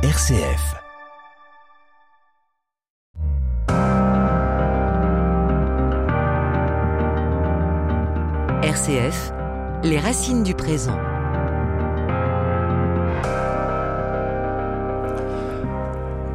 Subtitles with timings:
[0.00, 0.76] RCF.
[8.62, 9.32] RCF,
[9.82, 10.96] les racines du présent.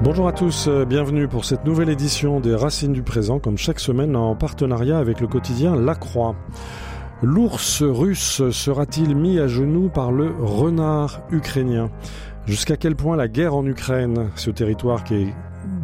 [0.01, 3.79] Bonjour à tous, euh, bienvenue pour cette nouvelle édition des Racines du présent, comme chaque
[3.79, 6.35] semaine en partenariat avec le quotidien La Croix.
[7.21, 11.89] L'ours russe sera-t-il mis à genoux par le renard ukrainien?
[12.45, 15.33] Jusqu'à quel point la guerre en Ukraine, ce territoire qui est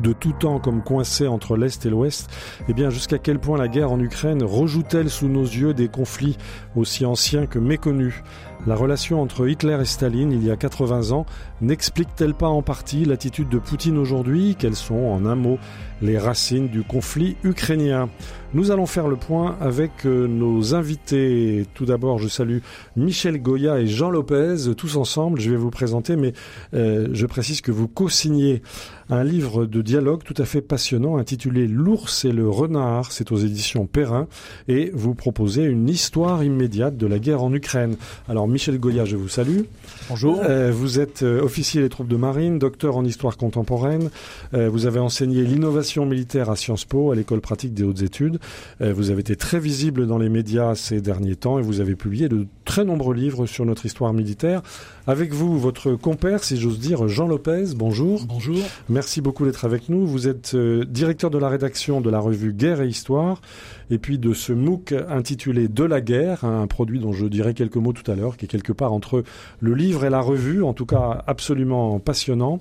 [0.03, 2.29] de tout temps comme coincé entre l'Est et l'Ouest,
[2.67, 6.37] eh bien jusqu'à quel point la guerre en Ukraine rejoue-t-elle sous nos yeux des conflits
[6.75, 8.23] aussi anciens que méconnus?
[8.67, 11.25] La relation entre Hitler et Staline il y a 80 ans
[11.61, 14.55] n'explique-t-elle pas en partie l'attitude de Poutine aujourd'hui?
[14.59, 15.57] Quelles sont en un mot
[16.01, 18.09] les racines du conflit ukrainien?
[18.53, 21.67] Nous allons faire le point avec euh, nos invités.
[21.75, 22.59] Tout d'abord, je salue
[22.95, 25.39] Michel Goya et Jean Lopez, tous ensemble.
[25.39, 26.33] Je vais vous présenter, mais
[26.73, 28.63] euh, je précise que vous co-signez
[29.11, 33.37] un livre de dialogue tout à fait passionnant intitulé L'ours et le renard, c'est aux
[33.37, 34.27] éditions Perrin,
[34.67, 37.95] et vous proposez une histoire immédiate de la guerre en Ukraine.
[38.27, 39.61] Alors Michel Goya, je vous salue.
[40.09, 40.41] Bonjour.
[40.43, 44.09] Euh, vous êtes euh, officier des troupes de marine, docteur en histoire contemporaine.
[44.53, 48.39] Euh, vous avez enseigné l'innovation militaire à Sciences Po, à l'école pratique des hautes études.
[48.81, 51.95] Euh, vous avez été très visible dans les médias ces derniers temps et vous avez
[51.95, 54.61] publié de très nombreux livres sur notre histoire militaire.
[55.09, 57.63] Avec vous, votre compère, si j'ose dire, Jean Lopez.
[57.75, 58.25] Bonjour.
[58.27, 58.59] Bonjour.
[58.89, 60.05] Merci beaucoup d'être avec nous.
[60.05, 63.41] Vous êtes euh, directeur de la rédaction de la revue Guerre et Histoire,
[63.89, 67.77] et puis de ce MOOC intitulé De la guerre, un produit dont je dirai quelques
[67.77, 69.23] mots tout à l'heure, qui est quelque part entre
[69.61, 72.59] le livre et la revue, en tout cas absolument passionnant.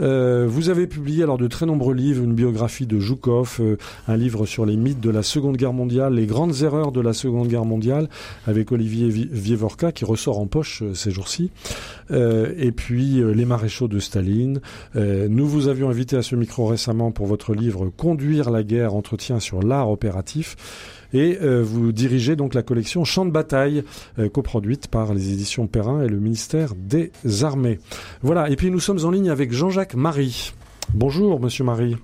[0.00, 3.76] Euh, vous avez publié alors de très nombreux livres, une biographie de Joukov, euh,
[4.08, 7.12] un livre sur les mythes de la Seconde Guerre mondiale, les grandes erreurs de la
[7.12, 8.08] Seconde Guerre mondiale,
[8.46, 11.50] avec Olivier Vi- Vievorka, qui ressort en poche euh, ces jours-ci.
[12.10, 14.60] Euh, et puis euh, Les maréchaux de Staline.
[14.96, 18.94] Euh, nous vous avions invité à ce micro récemment pour votre livre Conduire la guerre,
[18.94, 20.56] entretien sur l'art opératif.
[21.14, 23.84] Et vous dirigez donc la collection Champ de bataille,
[24.32, 27.12] coproduite par les éditions Perrin et le ministère des
[27.42, 27.80] Armées.
[28.22, 30.54] Voilà, et puis nous sommes en ligne avec Jean-Jacques Marie.
[30.94, 31.96] Bonjour, monsieur Marie.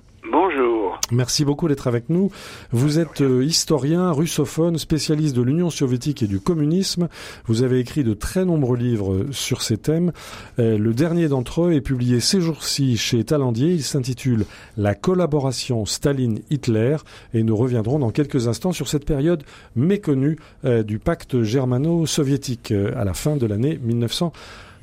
[1.11, 2.31] Merci beaucoup d'être avec nous.
[2.71, 7.09] Vous êtes euh, historien, russophone, spécialiste de l'Union soviétique et du communisme.
[7.47, 10.13] Vous avez écrit de très nombreux livres euh, sur ces thèmes.
[10.59, 13.73] Euh, le dernier d'entre eux est publié ces jours-ci chez Talandier.
[13.73, 14.45] Il s'intitule
[14.77, 16.99] La collaboration Staline-Hitler
[17.33, 19.43] et nous reviendrons dans quelques instants sur cette période
[19.77, 24.33] méconnue du pacte germano-soviétique à la fin de l'année 1900.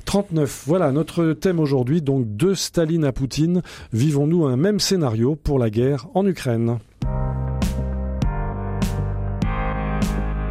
[0.06, 0.62] 39.
[0.66, 3.62] Voilà notre thème aujourd'hui, donc de Staline à Poutine.
[3.92, 6.78] Vivons-nous un même scénario pour la guerre en Ukraine?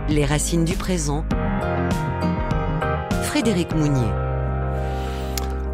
[0.08, 1.26] Les racines du présent.
[3.24, 4.25] Frédéric Mounier.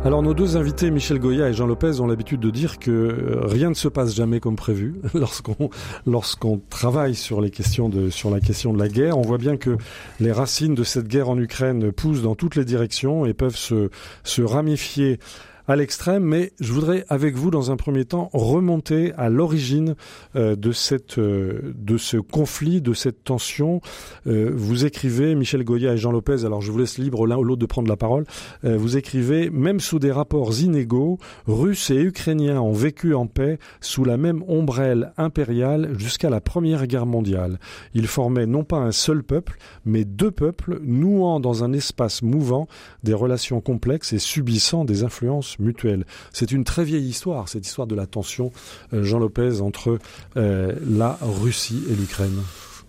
[0.03, 3.41] Alors nos deux invités, Michel Goya et Jean Lopez, ont l'habitude de dire que euh,
[3.45, 5.69] rien ne se passe jamais comme prévu lorsqu'on
[6.07, 9.19] lorsqu'on travaille sur les questions de sur la question de la guerre.
[9.19, 9.77] On voit bien que
[10.19, 13.91] les racines de cette guerre en Ukraine poussent dans toutes les directions et peuvent se
[14.23, 15.19] se ramifier
[15.67, 19.95] à l'extrême, mais je voudrais avec vous dans un premier temps remonter à l'origine
[20.35, 20.71] euh, de
[21.17, 23.81] euh, de ce conflit, de cette tension.
[24.27, 26.45] Euh, vous écrivez Michel Goya et Jean Lopez.
[26.45, 28.25] Alors je vous laisse libre l'un ou l'autre de prendre la parole.
[28.63, 31.17] Vous écrivez même sous des rapports inégaux,
[31.47, 36.87] Russes et Ukrainiens ont vécu en paix sous la même ombrelle impériale jusqu'à la Première
[36.87, 37.59] Guerre mondiale.
[37.93, 42.67] Ils formaient non pas un seul peuple, mais deux peuples nouant dans un espace mouvant
[43.03, 46.05] des relations complexes et subissant des influences mutuelles.
[46.33, 48.51] C'est une très vieille histoire, cette histoire de la tension,
[48.93, 49.97] euh, Jean Lopez, entre
[50.37, 52.41] euh, la Russie et l'Ukraine.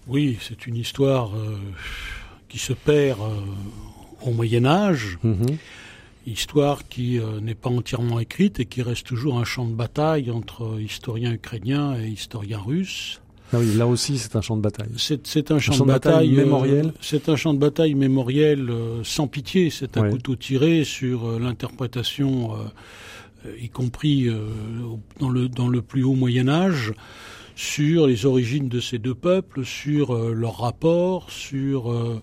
[0.09, 1.57] Oui, c'est une histoire euh,
[2.49, 3.19] qui se perd
[4.23, 5.57] au Moyen Âge, Mhm.
[6.27, 10.79] histoire qui n'est pas entièrement écrite et qui reste toujours un champ de bataille entre
[10.81, 13.22] historiens ukrainiens et historiens russes.
[13.53, 14.89] Ah oui, là aussi c'est un champ de bataille.
[14.97, 19.05] C'est un champ, de bataille bataille, euh, mémoriel C'est un champ de bataille mémoriel euh,
[19.05, 19.69] sans pitié.
[19.71, 20.11] C'est un Ouais.
[20.11, 22.53] couteau tiré sur euh, l'interprétation,
[23.61, 24.29] y compris
[25.21, 26.93] dans le dans le plus haut Moyen Âge,
[27.57, 32.23] sur les origines de ces deux peuples, sur euh, leur rapport, sur euh,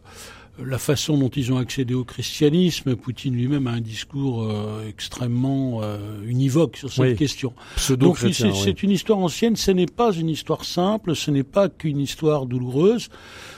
[0.65, 2.95] la façon dont ils ont accédé au christianisme.
[2.95, 7.15] Poutine lui-même a un discours euh, extrêmement euh, univoque sur cette Oui.
[7.15, 7.49] question.
[7.49, 8.47] Donc Pseudo-chrétien.
[8.51, 8.61] c'est oui.
[8.63, 12.45] c'est une histoire ancienne, ce n'est pas une histoire simple, ce n'est pas qu'une histoire
[12.45, 13.09] douloureuse,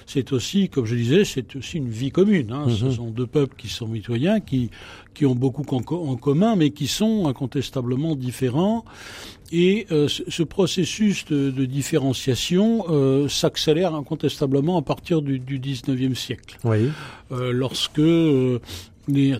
[0.05, 2.51] c'est aussi, comme je disais, c'est aussi une vie commune.
[2.51, 2.65] Hein.
[2.69, 2.91] Ce Mhm.
[2.91, 4.69] sont deux peuples qui sont mitoyens, qui,
[5.13, 8.83] qui ont beaucoup en, co- en commun, mais qui sont incontestablement différents.
[9.53, 15.59] Et euh, ce, ce processus de, de différenciation euh, s'accélère incontestablement à partir du, du
[15.59, 16.89] 19e siècle Oui.
[17.31, 17.97] euh, lorsque
[19.07, 19.35] les,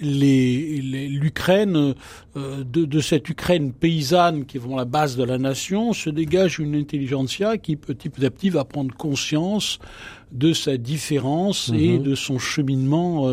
[0.00, 1.94] les, les- l'Ukraine,
[2.34, 6.58] de, de, cette Ukraine paysanne qui est vraiment la base de la nation, se dégage
[6.58, 9.78] une intelligentsia qui petit à petit va prendre conscience
[10.32, 12.02] de sa différence et mhm.
[12.02, 13.28] de son cheminement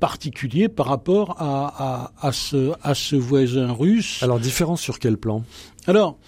[0.00, 4.22] particulier par rapport à, à, à, ce, à ce voisin russe.
[4.22, 5.44] Alors différence sur quel plan?
[5.86, 6.18] Alors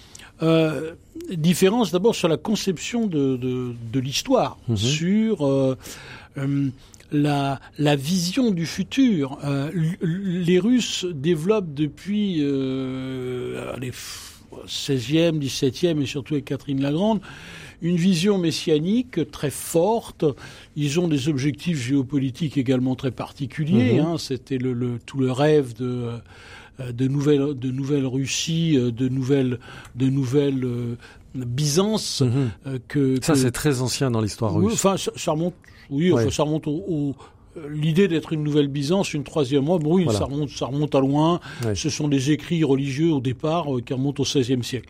[0.42, 0.94] euh,
[1.30, 4.76] différence d'abord sur la conception de, de, de l'histoire, mhm.
[4.76, 5.76] sur euh,
[6.38, 6.68] euh,
[7.12, 9.38] la, la, vision du futur.
[9.44, 9.70] Euh,
[10.00, 13.92] les Russes développent depuis euh, les
[14.66, 17.20] 16e, 17e et surtout avec Catherine la Grande
[17.82, 20.24] une vision messianique très forte.
[20.74, 24.00] Ils ont des objectifs géopolitiques également très particuliers.
[24.00, 24.06] Mhm.
[24.06, 24.18] Hein.
[24.18, 26.08] C'était le, le, tout le rêve de
[26.80, 29.60] euh, de nouvelles de nouvelles Russie, euh, de nouvelles
[29.94, 30.66] de nouvelles
[31.36, 32.78] euh, Byzance mhm.
[32.88, 34.72] que, ça c'est très ancien dans l'histoire russe.
[34.72, 35.54] enfin ça, remonte
[35.90, 37.14] oui, ça remonte au,
[37.68, 41.40] l'idée d'être une nouvelle Byzance, une troisième moi, oui, ça remonte, ça remonte à loin.
[41.74, 44.88] Ce sont des écrits religieux au départ qui remontent au XVIe siècle.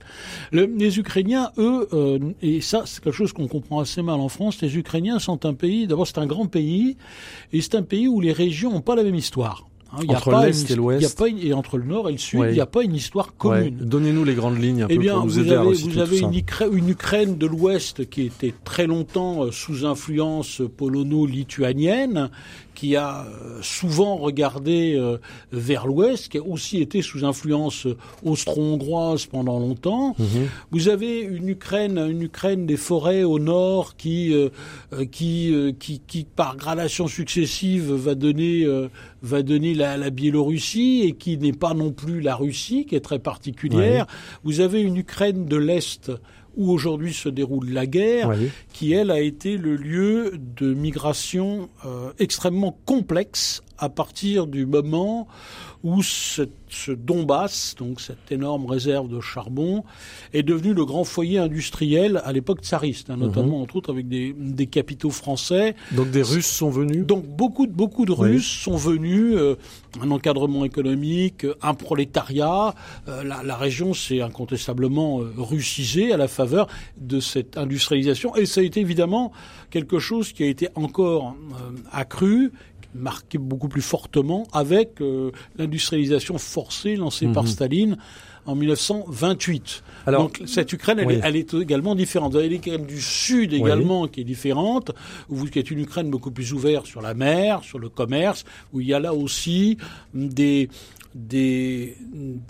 [0.53, 1.89] les Ukrainiens, eux,
[2.43, 5.55] et ça c'est quelque chose qu'on comprend assez mal en France, les Ukrainiens sont un
[5.55, 6.97] pays, d'abord c'est un grand pays,
[7.53, 9.67] et c'est un pays où les régions n'ont pas la même histoire.
[9.97, 11.23] Hein, entre l'Est et l'Ouest.
[11.41, 13.77] Et entre le Nord et le Sud, il n'y a pas une histoire commune.
[13.81, 16.19] Donnez-nous les grandes lignes un eh peu bien, pour nous aider avez, à Vous avez
[16.19, 16.43] une,
[16.73, 22.31] une, Ukraine de l'Ouest qui était très longtemps euh, sous influence polono-lituanienne,
[22.75, 25.19] qui a euh, souvent regardé euh,
[25.53, 30.15] vers l'ouest, qui a aussi été sous influence euh, austro-hongroise pendant longtemps.
[30.19, 30.49] Mhm.
[30.71, 34.35] Vous avez une Ukraine, une Ukraine des forêts au nord qui,
[35.11, 38.67] qui, qui, qui, par gradation successive, va donner,
[39.23, 43.01] va donner la, la, Biélorussie et qui n'est pas non plus la Russie, qui est
[43.01, 44.07] très particulière.
[44.43, 46.11] Vous avez une Ukraine de l'est
[46.57, 48.33] où aujourd'hui se déroule la guerre,
[48.73, 55.27] qui elle a été le lieu de migration euh, extrêmement complexe à partir du moment
[55.85, 59.85] où ce, ce, Donbass, donc cette énorme réserve de charbon,
[60.33, 63.63] est devenu le grand foyer industriel à l'époque tsariste, hein, notamment mhm.
[63.63, 65.77] entre autres avec des, des, capitaux français.
[65.93, 67.07] Donc des Russes sont venus?
[67.07, 69.35] Donc beaucoup de beaucoup de Russes sont venus.
[69.37, 69.57] Euh,
[70.01, 72.75] un encadrement économique, un prolétariat.
[73.09, 76.67] Euh, la, la, région s'est incontestablement euh, russisée à la faveur
[76.97, 79.31] de cette industrialisation, et ça a été évidemment
[79.71, 81.37] quelque chose qui a été encore
[81.93, 82.53] accru
[82.95, 87.49] marqué beaucoup plus fortement avec euh, l'industrialisation forcée lancée par mhm.
[87.49, 87.97] Staline
[88.47, 89.83] en 1928.
[90.07, 92.33] Alors, Donc cette Ukraine, elle, est, elle est, également différente.
[92.33, 94.93] Vous avez l'Ukraine du Sud également qui est différente,
[95.31, 98.81] où, qui est une Ukraine beaucoup plus ouverte sur la mer, sur le commerce, où
[98.81, 99.79] il y a là aussi
[100.13, 100.69] des
[101.15, 101.97] des,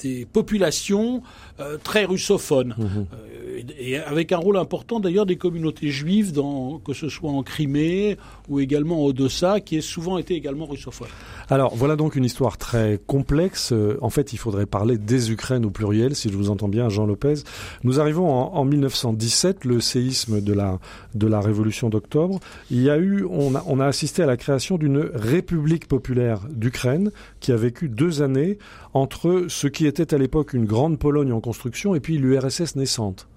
[0.02, 1.22] des populations
[1.60, 3.06] euh, très russophones, mhm.
[3.12, 7.42] euh, et, avec un rôle important d'ailleurs des communautés juives, dans, que ce soit en
[7.42, 8.16] Crimée
[8.48, 11.08] ou également en Odessa, qui a souvent été également russophone.
[11.50, 13.72] Alors voilà donc une histoire très complexe.
[13.72, 16.88] Euh, en fait, il faudrait parler des Ukraines au pluriel, si je vous entends bien,
[16.88, 17.42] Jean Lopez.
[17.82, 20.78] Nous arrivons en, en 1917, le séisme de la
[21.14, 22.40] de la Révolution d'octobre.
[22.70, 26.40] Il y a eu, on a, on a assisté à la création d'une République populaire
[26.50, 28.53] d'Ukraine qui a vécu deux années
[28.92, 33.28] entre ce qui était à l'époque une grande Pologne en construction et puis l'URSS naissante.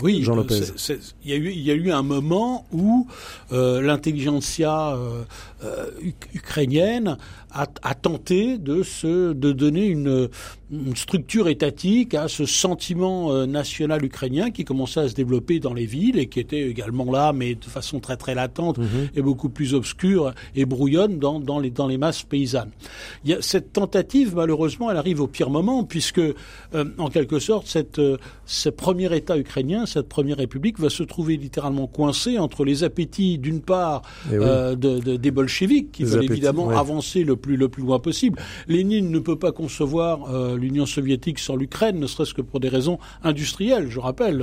[0.00, 0.60] Oui, Jean Lopez.
[1.24, 3.06] il, y a eu, il y a eu un moment où
[3.52, 5.22] euh, l'intelligentsia euh,
[5.64, 5.90] euh,
[6.34, 7.18] ukrainienne
[7.54, 10.28] a, a, tenté de se de donner une,
[10.70, 15.74] une, structure étatique à ce sentiment euh, national ukrainien qui commençait à se développer dans
[15.74, 19.08] les villes et qui était également là, mais de façon très très latente mhm.
[19.14, 22.70] et beaucoup plus obscure et brouillonne dans, dans, les, dans les masses paysannes.
[23.24, 26.34] Il y a, cette tentative, malheureusement, elle arrive au pire moment puisque, euh,
[26.98, 28.16] en quelque sorte, cette, euh,
[28.46, 33.38] ce premier État ukrainien, cette première République, va se trouver littéralement coincé entre les appétits,
[33.38, 37.82] d'une part, eh de, de, des bolcheviks qui veulent évidemment avancer le plus le plus
[37.82, 38.40] loin possible.
[38.68, 42.68] Lénine ne peut pas concevoir euh, l'Union soviétique sans l'Ukraine, ne serait-ce que pour des
[42.68, 43.88] raisons industrielles.
[43.90, 44.42] Je rappelle,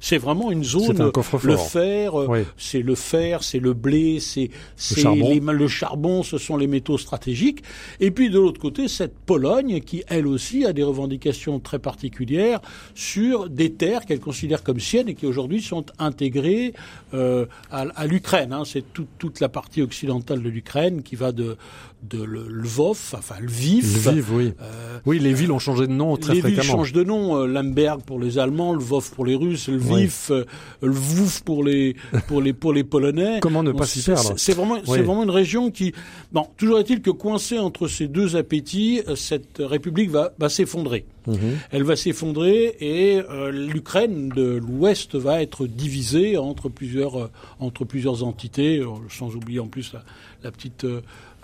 [0.00, 1.10] c'est vraiment une zone.
[1.44, 4.50] le fer, euh, c'est le fer, c'est le blé, c'est
[4.96, 7.62] le, le charbon, ce sont les métaux stratégiques.
[8.00, 12.60] Et puis de l'autre côté, cette Pologne qui elle aussi a des revendications très particulières
[12.94, 16.74] sur des terres qu'elle considère comme siennes et qui aujourd'hui sont intégrées
[17.14, 18.52] euh, à, à l'Ukraine.
[18.52, 18.64] Hein.
[18.64, 21.56] C'est toute la partie occidentale de l'Ukraine qui va de
[22.02, 24.08] de Lvov, enfin Lviv.
[24.08, 24.52] Lviv, oui.
[24.60, 26.62] Euh, oui, les villes ont changé de nom très les fréquemment.
[26.62, 27.36] Les villes changent de nom.
[27.36, 30.36] Euh, Lemberg pour les Allemands, Lvov pour les Russes, Lviv, oui.
[30.36, 30.44] euh,
[30.82, 33.38] Lvouf pour les pour les pour les Polonais.
[33.40, 35.92] Comment ne pas s'y perdre C'est vraiment c'est vraiment une région qui.
[36.32, 41.06] Bon, toujours est-il que coincée entre ces deux appétits, cette république va va s'effondrer.
[41.28, 41.36] Mhm.
[41.70, 47.30] Elle va s'effondrer et euh, l'Ukraine de l'Ouest va être divisée entre plusieurs euh,
[47.60, 50.02] entre plusieurs entités, sans oublier en plus la,
[50.42, 50.84] la petite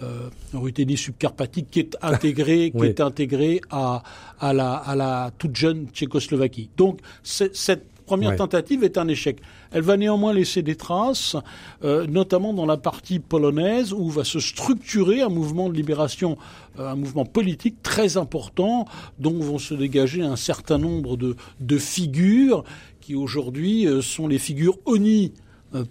[0.02, 4.02] euh, Ruthénie subcarpatique qui est intégrée qui est intégrée à
[4.40, 6.70] à la à la toute jeune Tchécoslovaquie.
[6.76, 8.36] Donc cette première Ouais.
[8.36, 9.38] tentative est un échec.
[9.70, 11.36] Elle va néanmoins laisser des traces,
[11.84, 16.38] euh, notamment dans la partie polonaise où va se structurer un mouvement de libération,
[16.78, 18.86] euh, un mouvement politique très important
[19.18, 22.64] dont vont se dégager un certain nombre de, de figures
[23.02, 25.32] qui aujourd'hui euh, sont les figures euh,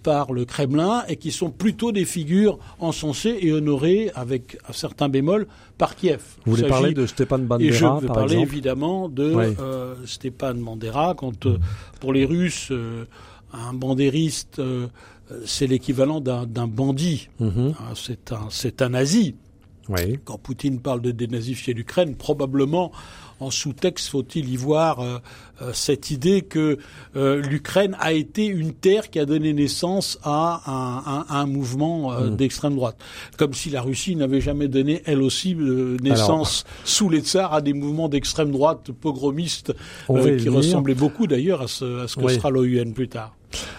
[0.02, 5.08] par le Kremlin et qui sont plutôt des figures encensées et honorées avec un certain
[5.08, 6.20] bémol par Kiev.
[6.44, 9.54] Vous voulez parler de Stepan et je Bandera, veux par parler exemple évidemment de Ouais.
[9.60, 11.58] euh, Stepan Bandera, quand euh,
[12.00, 13.04] pour les Russes, euh,
[13.52, 14.88] un bandériste, euh,
[15.30, 17.28] euh, c'est l'équivalent d'un bandit.
[17.40, 17.74] Mhm.
[17.78, 17.94] Hein,
[18.50, 19.34] c'est un, nazi.
[19.88, 20.18] Oui.
[20.24, 22.92] Quand Poutine parle de dénazifier l'Ukraine, probablement
[23.40, 25.18] en sous-texte faut-il y voir euh,
[25.62, 26.78] euh, cette idée que
[27.16, 32.12] euh, l'Ukraine a été une terre qui a donné naissance à un, un- un mouvement
[32.12, 32.36] euh, Mm.
[32.36, 32.96] d'extrême droite,
[33.36, 37.60] comme si la Russie n'avait jamais donné elle aussi euh, naissance sous les tsars à
[37.60, 39.72] des mouvements d'extrême droite pogromistes
[40.10, 42.34] euh, qui ressemblaient beaucoup d'ailleurs à ce, à ce que Oui.
[42.34, 43.34] sera l'OUN plus tard.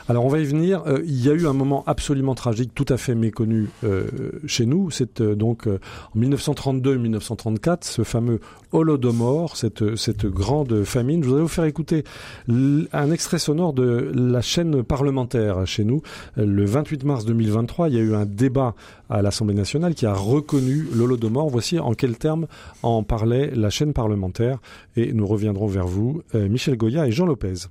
[0.09, 0.81] Alors on va y venir.
[0.87, 4.07] Euh, il y a eu un moment absolument tragique, tout à fait méconnu euh,
[4.47, 4.89] chez nous.
[4.89, 8.39] C'est euh, donc en 1932-1934, ce fameux
[8.71, 11.21] Holodomor, cette, cette grande famine.
[11.21, 12.03] Je voudrais vous faire écouter
[12.47, 16.01] un extrait sonore de la chaîne parlementaire chez nous.
[16.37, 18.73] Le 28 mars 2023, il y a eu un débat
[19.11, 21.49] à l'Assemblée nationale qui a reconnu l'Holodomor.
[21.49, 22.47] Voici en quels termes
[22.81, 24.57] en parlait la chaîne parlementaire.
[24.95, 27.67] Et nous reviendrons vers vous, Michel Goya et Jean Lopez.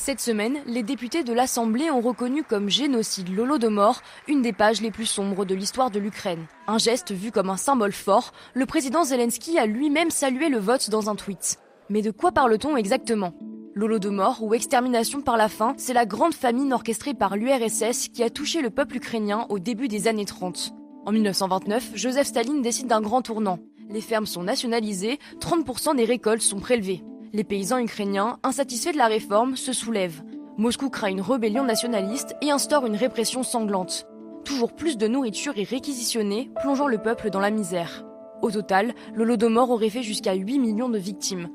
[0.00, 4.92] Cette semaine, les députés de l'Assemblée ont reconnu comme génocide l'Holodomor, une des pages les
[4.92, 6.46] plus sombres de l'histoire de l'Ukraine.
[6.68, 10.88] Un geste vu comme un symbole fort, le président Zelensky a lui-même salué le vote
[10.88, 11.58] dans un tweet.
[11.90, 13.34] Mais de quoi parle-t-on exactement?
[13.74, 18.30] L'Holodomor, ou extermination par la faim, c'est la grande famine orchestrée par l'URSS qui a
[18.30, 20.74] touché le peuple ukrainien au début des années 30.
[21.06, 23.58] En 1929, Joseph Staline décide d'un grand tournant.
[23.90, 27.02] Les fermes sont nationalisées, 30% des récoltes sont prélevées.
[27.34, 30.22] Les paysans ukrainiens, insatisfaits de la réforme, se soulèvent.
[30.56, 34.06] Moscou craint une rébellion nationaliste et instaure une répression sanglante.
[34.44, 38.06] Toujours plus de nourriture est réquisitionnée, plongeant le peuple dans la misère.
[38.40, 41.50] Au total, l'Holodomor aurait fait jusqu'à 8 millions de victimes.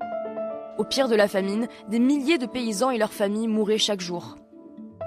[0.78, 4.36] Au pire de la famine, des milliers de paysans et leurs familles mouraient chaque jour.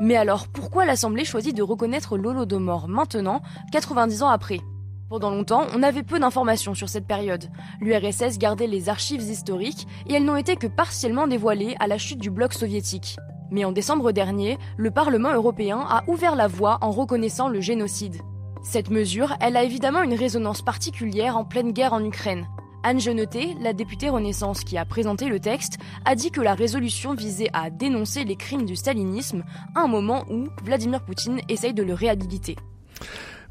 [0.01, 3.41] Mais alors, pourquoi l'Assemblée choisit de reconnaître l'Holodomor maintenant,
[3.73, 4.61] 90 ans après?
[5.09, 7.49] Pendant longtemps, on avait peu d'informations sur cette période.
[7.81, 12.19] L'URSS gardait les archives historiques et elles n'ont été que partiellement dévoilées à la chute
[12.19, 13.17] du bloc soviétique.
[13.53, 18.17] Mais en décembre dernier, le Parlement européen a ouvert la voie en reconnaissant le génocide.
[18.65, 22.49] Cette mesure, elle a évidemment une résonance particulière en pleine guerre en Ukraine.
[22.83, 27.15] Anne Genetet, la députée Renaissance qui a présenté le texte, a dit que la résolution
[27.15, 29.45] visait à dénoncer les crimes du stalinisme
[29.77, 32.57] à un moment où Vladimir Poutine essaye de le réhabiliter.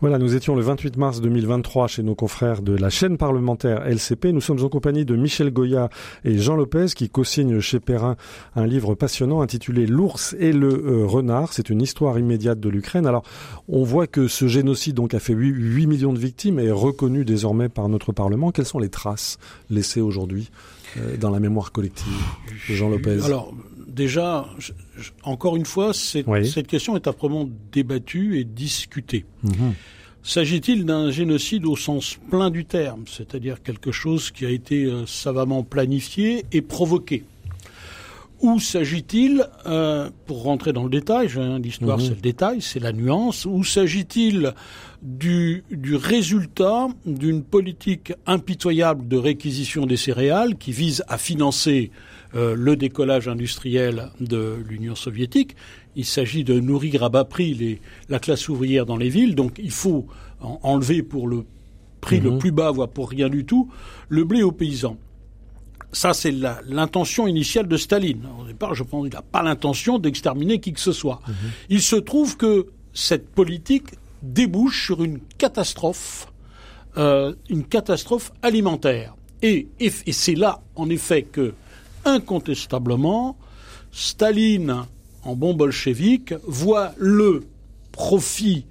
[0.01, 4.33] Voilà, nous étions le 28 mars 2023 chez nos confrères de la chaîne parlementaire LCP.
[4.33, 5.89] Nous sommes en compagnie de Michel Goya
[6.25, 8.17] et Jean Lopez qui co-signent chez Perrin
[8.55, 11.53] un livre passionnant intitulé L'ours et le euh, renard.
[11.53, 13.05] C'est une histoire immédiate de l'Ukraine.
[13.05, 13.23] Alors,
[13.69, 16.71] on voit que ce génocide donc a fait 8, 8 millions de victimes et est
[16.71, 18.51] reconnu désormais par notre Parlement.
[18.51, 19.37] Quelles sont les traces
[19.69, 20.51] laissées aujourd'hui
[20.97, 22.13] euh, dans la mémoire collective
[22.69, 23.19] Jean Lopez?
[23.95, 26.45] Déjà, je- je- encore une fois, cette, Oui.
[26.47, 29.25] cette question est âprement débattue et discutée.
[29.43, 29.73] Mhm.
[30.23, 35.05] S'agit-il d'un génocide au sens plein du terme, c'est-à-dire quelque chose qui a été euh,
[35.05, 37.23] savamment planifié et provoqué?
[38.41, 42.03] Ou s'agit-il, euh, pour rentrer dans le détail, hein, l'histoire Mhm.
[42.03, 44.53] c'est le détail, c'est la nuance, ou s'agit-il
[45.01, 51.91] du, du résultat d'une politique impitoyable de réquisition des céréales qui vise à financer
[52.35, 55.55] euh, le décollage industriel de l'Union soviétique.
[55.95, 59.59] Il s'agit de nourrir à bas prix les, la classe ouvrière dans les villes, donc
[59.63, 60.05] il faut
[60.41, 61.45] en- enlever pour le
[62.01, 62.37] prix le Mhm.
[62.39, 63.69] plus bas, voire pour rien du tout,
[64.09, 64.97] le blé aux paysans.
[65.91, 66.33] Ça, c'est
[66.67, 68.23] l'intention initiale de Staline.
[68.41, 71.21] Au départ, je pense qu'il n'a pas l'intention d'exterminer qui que ce soit.
[71.69, 76.27] Il se trouve que cette politique débouche sur une catastrophe,
[76.97, 79.15] euh, une catastrophe alimentaire.
[79.41, 81.53] Et, et, et c'est là, en effet, que,
[82.05, 83.37] incontestablement,
[83.91, 84.83] Staline,
[85.23, 87.43] en bon bolchevique, voit le
[87.91, 88.65] profit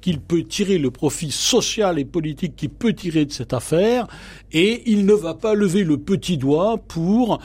[0.00, 4.06] qu'il peut tirer, le profit social et politique qu'il peut tirer de cette affaire,
[4.52, 7.40] et il ne va pas lever le petit doigt pour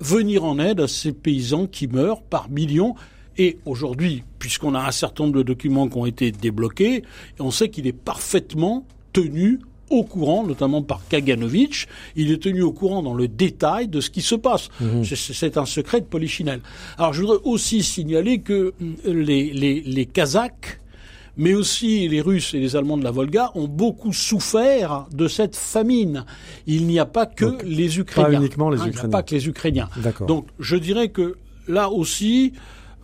[0.00, 2.94] venir en aide à ces paysans qui meurent par millions.
[3.38, 7.02] Et aujourd'hui, puisqu'on a un certain nombre de documents qui ont été débloqués,
[7.38, 11.86] on sait qu'il est parfaitement tenu au courant, notamment par Kaganovich.
[12.16, 14.68] Il est tenu au courant dans le détail de ce qui se passe.
[14.80, 15.04] Mhm.
[15.04, 16.60] C'est un secret de Polichinelle.
[16.98, 20.80] Alors je voudrais aussi signaler que hum, les, les, les Kazakhs
[21.36, 25.54] mais aussi les Russes et les Allemands de la Volga ont beaucoup souffert de cette
[25.54, 26.24] famine.
[26.66, 28.30] Il n'y a pas que les Ukrainiens.
[28.30, 29.10] Pas uniquement les hein, Ukrainiens.
[29.10, 29.88] pas que les Ukrainiens.
[30.26, 31.36] Donc je dirais que
[31.68, 32.52] là aussi,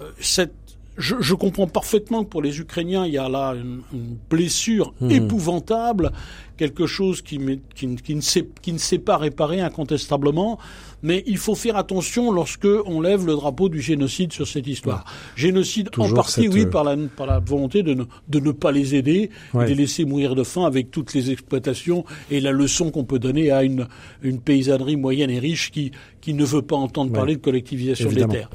[0.00, 0.54] euh, cette
[0.98, 4.92] je, je, comprends parfaitement que pour les Ukrainiens, il y a là une, une blessure
[5.00, 5.10] hmm.
[5.10, 6.12] épouvantable,
[6.56, 7.40] quelque chose qui,
[7.74, 10.58] qui, qui, ne sait, qui ne sait pas réparer incontestablement
[11.02, 15.04] mais il faut faire attention lorsque on lève le drapeau du génocide sur cette histoire.
[15.36, 18.72] Génocide en partie, oui, euh, par la, par la volonté de ne, de ne pas
[18.72, 22.90] les aider, de les laisser mourir de faim avec toutes les exploitations et la leçon
[22.90, 23.86] qu'on peut donner à une,
[24.22, 28.26] une paysannerie moyenne et riche qui, qui ne veut pas entendre parler de collectivisation des
[28.26, 28.48] terres.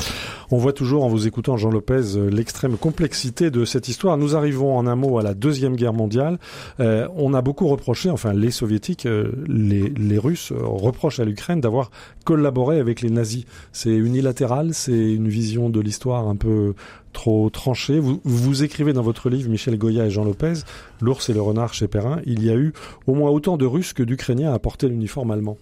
[0.50, 4.18] On voit toujours en vous écoutant, Jean Lopez, euh, l'extrême complexité de cette histoire.
[4.18, 6.40] Nous arrivons en un mot à la Deuxième Guerre mondiale.
[6.80, 11.60] Euh, on a beaucoup reproché, enfin les soviétiques, euh, les, les, Russes reprochent à l'Ukraine
[11.60, 11.92] d'avoir
[12.38, 13.46] collaboré avec les nazis.
[13.72, 16.76] C'est unilatéral, c'est une vision de l'histoire un peu
[17.12, 18.00] trop tranchée.
[18.00, 20.54] Vous, vous écrivez dans votre livre, Michel Goya et Jean Lopez,
[21.02, 22.74] L'ours et le renard chez Perrin, il y a eu
[23.08, 25.58] au moins autant de Russes que d'Ukrainiens à porter l'uniforme allemand.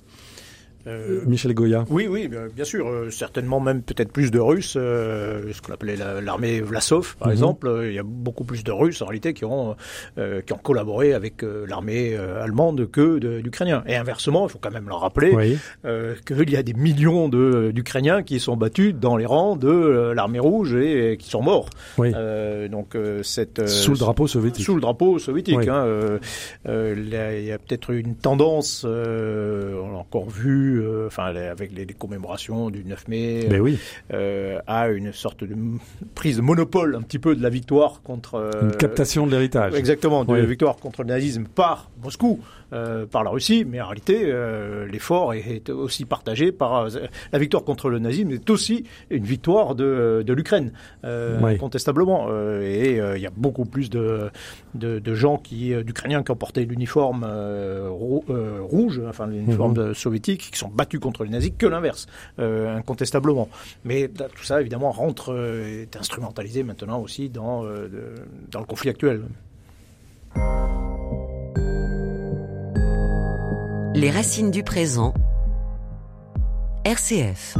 [0.87, 1.85] Euh, Michel Goya.
[1.89, 2.87] Oui, oui, bien sûr.
[2.87, 7.33] Euh, certainement même peut-être plus de Russes, euh, ce qu'on appelait l'armée Vlasov, par mhm.
[7.33, 7.81] exemple.
[7.85, 9.75] Il y a beaucoup plus de Russes en réalité qui ont
[10.45, 13.83] qui ont collaboré avec l'armée allemande que d'Ukrainiens.
[13.87, 15.57] Et inversement, il faut quand même le rappeler
[16.25, 20.75] qu'il y a des millions d'Ukrainiens qui sont battus dans les rangs de l'armée rouge
[20.75, 21.69] et, qui sont morts.
[21.97, 22.11] Oui.
[22.69, 24.65] donc cette sous le drapeau soviétique.
[24.65, 25.67] Sous le drapeau soviétique.
[25.67, 26.19] Hein,
[26.67, 32.69] il y a, peut-être une tendance, on l'a encore vu euh, enfin avec les, commémorations
[32.69, 33.79] du 9 mai, ben oui.
[34.13, 35.55] Euh, à une sorte de
[36.13, 39.73] prise de monopole un petit peu de la victoire contre euh, une captation de l'héritage.
[39.75, 42.39] Exactement, de la victoire contre le nazisme par Moscou.
[42.73, 46.89] Euh, par la Russie, mais en réalité, euh, l'effort est, aussi partagé par euh,
[47.31, 50.71] la victoire contre le nazisme est aussi une victoire de, de l'Ukraine,
[51.03, 52.27] incontestablement.
[52.61, 54.31] et il y a beaucoup plus de,
[54.73, 57.25] de, de gens qui, d'Ukrainiens qui ont porté l'uniforme
[58.63, 59.93] rouge, enfin l'uniforme mhm.
[59.93, 62.07] soviétique, qui sont battus contre les nazis que l'inverse,
[62.37, 63.49] incontestablement.
[63.83, 69.23] Mais tout ça, évidemment, rentre, est instrumentalisé maintenant aussi dans, dans le conflit actuel.
[73.95, 75.13] Les racines du présent.
[76.83, 77.57] RCF.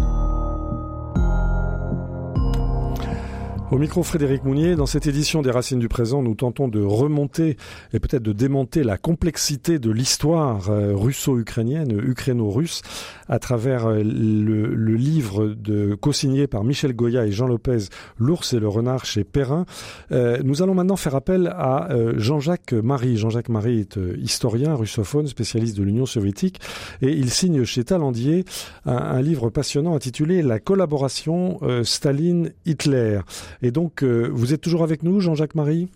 [3.71, 7.58] Au micro Frédéric Mounier, dans cette édition des Racines du présent, nous tentons de remonter
[7.93, 12.84] et peut-être de démonter la complexité de l'histoire euh, russo-ukrainienne, ukraino-russe,
[13.28, 18.60] à travers euh, le, livre de co-signé par Michel Goya et Jean Lopez, L'ours et
[18.60, 19.65] le renard chez Perrin.
[20.12, 23.17] Euh, nous allons maintenant faire appel à Jean-Jacques Marie.
[23.17, 26.60] Jean-Jacques Marie est historien russophone, spécialiste de l'Union soviétique,
[27.01, 28.45] et il signe chez Talandier
[28.86, 33.21] un, un livre passionnant intitulé La collaboration Staline-Hitler.
[33.62, 35.89] Et donc, euh, vous êtes toujours avec nous, Jean-Jacques Marie?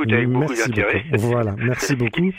[0.00, 1.04] J'écoute avec beaucoup d'intérêt.
[1.18, 2.30] Voilà, merci beaucoup.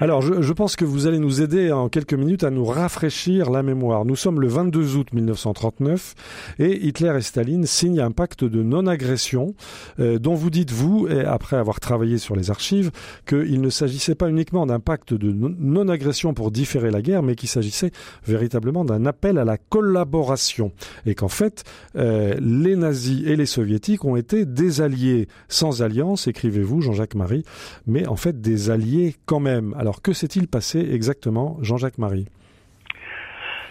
[0.00, 3.50] Alors, je, je, pense que vous allez nous aider en quelques minutes à nous rafraîchir
[3.50, 4.04] la mémoire.
[4.04, 6.14] Nous sommes le 22 août 1939
[6.58, 9.54] et Hitler et Staline signent un pacte de non-agression
[10.00, 12.90] euh, dont vous dites, vous, et après avoir travaillé sur les archives,
[13.26, 17.48] qu'il ne s'agissait pas uniquement d'un pacte de non-agression pour différer la guerre, mais qu'il
[17.48, 17.90] s'agissait
[18.26, 20.72] véritablement d'un appel à la collaboration.
[21.06, 21.64] Et qu'en fait,
[21.96, 27.44] euh, les nazis et les soviétiques ont été des alliés sans alliance, écrivez-vous, Jean-Jacques Marie,
[27.86, 29.74] mais en fait des alliés quand même.
[29.78, 32.26] Alors que s'est-il passé exactement, Jean-Jacques Marie?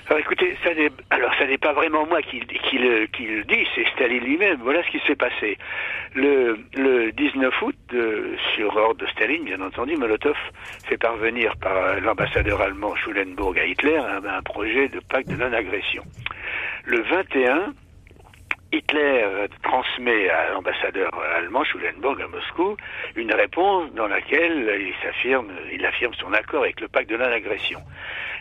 [0.08, 0.72] Alors écoutez, ça
[1.12, 3.06] alors ça n'est pas vraiment moi qui, le,
[3.46, 4.60] dit, c'est Staline lui-même.
[4.62, 5.58] Voilà ce qui s'est passé.
[6.16, 6.58] Le,
[7.12, 7.76] 19 août,
[8.56, 10.36] sur ordre de Staline, bien entendu, Molotov
[10.86, 16.04] fait parvenir par l'ambassadeur allemand Schulenburg à Hitler un projet de pacte de non-agression.
[16.86, 17.74] Le 21,
[18.72, 19.26] Hitler
[19.64, 22.78] transmet à l'ambassadeur allemand Schulenburg à Moscou
[23.16, 27.80] une réponse dans laquelle il s'affirme, il affirme son accord avec le pacte de non-agression.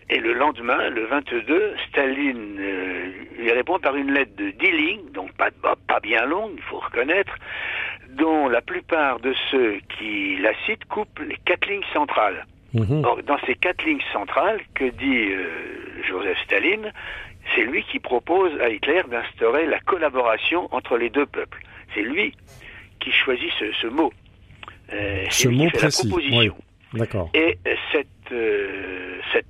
[0.09, 5.11] Et le lendemain, le 22, Staline euh, lui répond par une lettre de 10 lignes,
[5.13, 7.37] donc pas, pas bien longue, il faut reconnaître,
[8.11, 12.45] dont la plupart de ceux qui la citent coupent les quatre lignes centrales.
[12.75, 13.05] Mhm.
[13.05, 15.49] Or, dans ces quatre lignes centrales, que dit euh,
[16.09, 16.93] Joseph Staline
[17.55, 21.61] c'est lui qui propose à Hitler d'instaurer la collaboration entre les deux peuples.
[21.95, 22.35] C'est lui
[23.01, 24.13] qui choisit ce, mot.
[24.93, 26.13] Euh, ce mot précis.
[26.13, 26.51] Oui.
[26.93, 27.31] D'accord.
[27.35, 29.47] Et euh, cette, euh, cette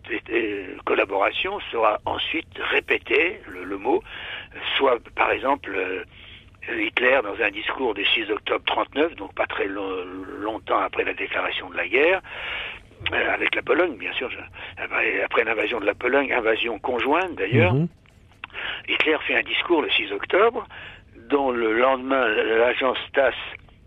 [0.85, 4.03] collaboration sera ensuite répétée, le, mot,
[4.77, 6.05] soit par exemple
[6.69, 11.71] Hitler dans un discours du 6 octobre 39, donc pas très longtemps après la déclaration
[11.71, 12.21] de la guerre,
[13.13, 14.31] avec la Pologne, bien sûr.
[15.25, 17.89] Après l'invasion de la Pologne, invasion conjointe d'ailleurs, mhm.
[18.89, 20.67] Hitler fait un discours le 6 octobre,
[21.29, 23.35] dont le lendemain, l'agence TASS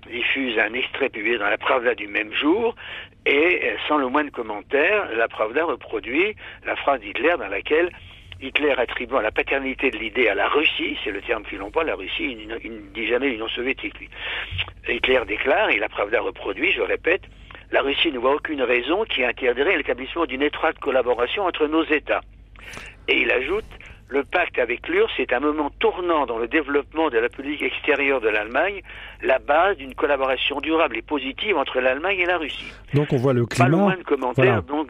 [0.09, 2.75] diffuse un extrait publié dans la Pravda du même jour,
[3.25, 7.89] et sans le moindre commentaire, la Pravda reproduit la phrase d'Hitler dans laquelle
[8.41, 11.95] Hitler attribuant la paternité de l'idée à la Russie, c'est le terme qu'il emploie, la
[11.95, 12.57] Russie, il, ne
[12.93, 13.95] dit jamais l'Union soviétique.
[14.87, 17.23] Hitler déclare, et la Pravda reproduit, je répète,
[17.73, 22.21] la Russie ne voit aucune raison qui interdirait l'établissement d'une étroite collaboration entre nos États.
[23.07, 23.65] Et il ajoute,
[24.09, 28.21] le pacte avec l'URSS est un moment tournant dans le développement de la politique extérieure
[28.21, 28.81] de l'Allemagne,
[29.23, 32.71] la base d'une collaboration durable et positive entre l'Allemagne et la Russie.
[32.93, 33.65] Donc on voit le climat.
[33.65, 34.89] Pas loin de commentaires donc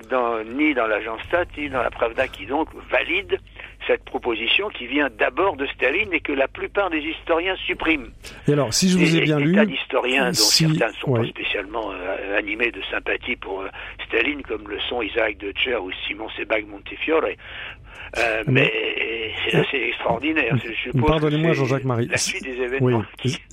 [0.53, 3.39] ni dans l'agence Stat ni dans la Pravda qui donc valide
[3.87, 8.11] cette proposition qui vient d'abord de Staline et que la plupart des historiens suppriment.
[8.47, 11.25] Et alors, si je vous ai bien lu, tas d'historiens dont certains ne sont pas
[11.25, 13.67] spécialement euh, animés de sympathie pour euh,
[14.07, 17.25] Staline, comme le sont Isaac Deutscher ou Simon Sebag Montefiore,
[18.17, 18.71] euh, mais
[19.45, 20.55] c'est assez extraordinaire.
[21.05, 22.07] Pardonnez-moi, Jean-Jacques Marie.
[22.07, 23.03] La suite des événements.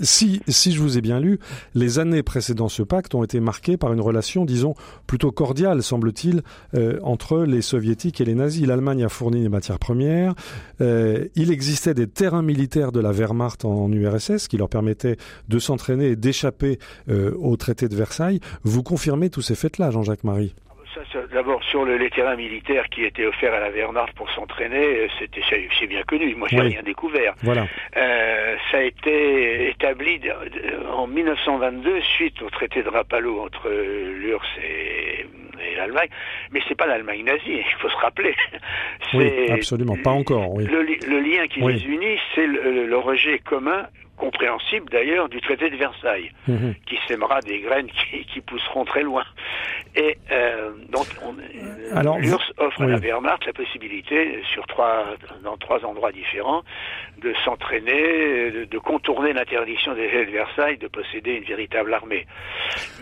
[0.00, 1.38] Si, si je vous ai bien lu,
[1.74, 4.74] les années précédant ce pacte ont été marquées par une relation, disons,
[5.06, 6.42] plutôt cordiale, semble-t-il,
[6.74, 8.66] euh, entre les soviétiques et les nazis.
[8.66, 10.34] L'Allemagne a fourni des matières premières.
[10.80, 15.16] Euh, il existait des terrains militaires de la Wehrmacht en URSS qui leur permettaient
[15.48, 18.40] de s'entraîner et d'échapper au traité de Versailles.
[18.62, 20.54] Vous confirmez tous ces faits-là, Jean-Jacques Marie
[21.32, 25.08] D'abord sur le, les terrains militaires qui étaient offerts à la Wehrmacht pour s'entraîner, euh,
[25.18, 25.42] c'était
[25.78, 26.34] c'est bien connu.
[26.34, 27.34] Moi, j'ai rien découvert.
[27.42, 27.66] Voilà.
[27.96, 30.20] Euh, ça a été établi
[30.92, 35.26] en 1922 suite au traité de Rapallo entre l'URSS et,
[35.76, 36.08] l'Allemagne.
[36.50, 37.62] Mais c'est pas l'Allemagne nazie.
[37.66, 38.34] Il faut se rappeler.
[39.14, 39.96] Oui, absolument.
[40.02, 40.52] Pas encore.
[40.54, 40.64] Oui.
[40.64, 40.82] Le,
[41.20, 43.86] lien qui les unit, c'est le rejet commun
[44.20, 46.74] compréhensible d'ailleurs du traité de Versailles, mhm.
[46.86, 47.88] qui sèmera des graines
[48.32, 49.24] qui, pousseront très loin.
[49.96, 51.06] Et euh, donc,
[52.20, 55.04] l'URSS offre à la Wehrmacht la possibilité, sur trois,
[55.42, 56.62] dans trois endroits différents,
[57.20, 62.26] de s'entraîner, de, contourner l'interdiction des de Versailles de posséder une véritable armée.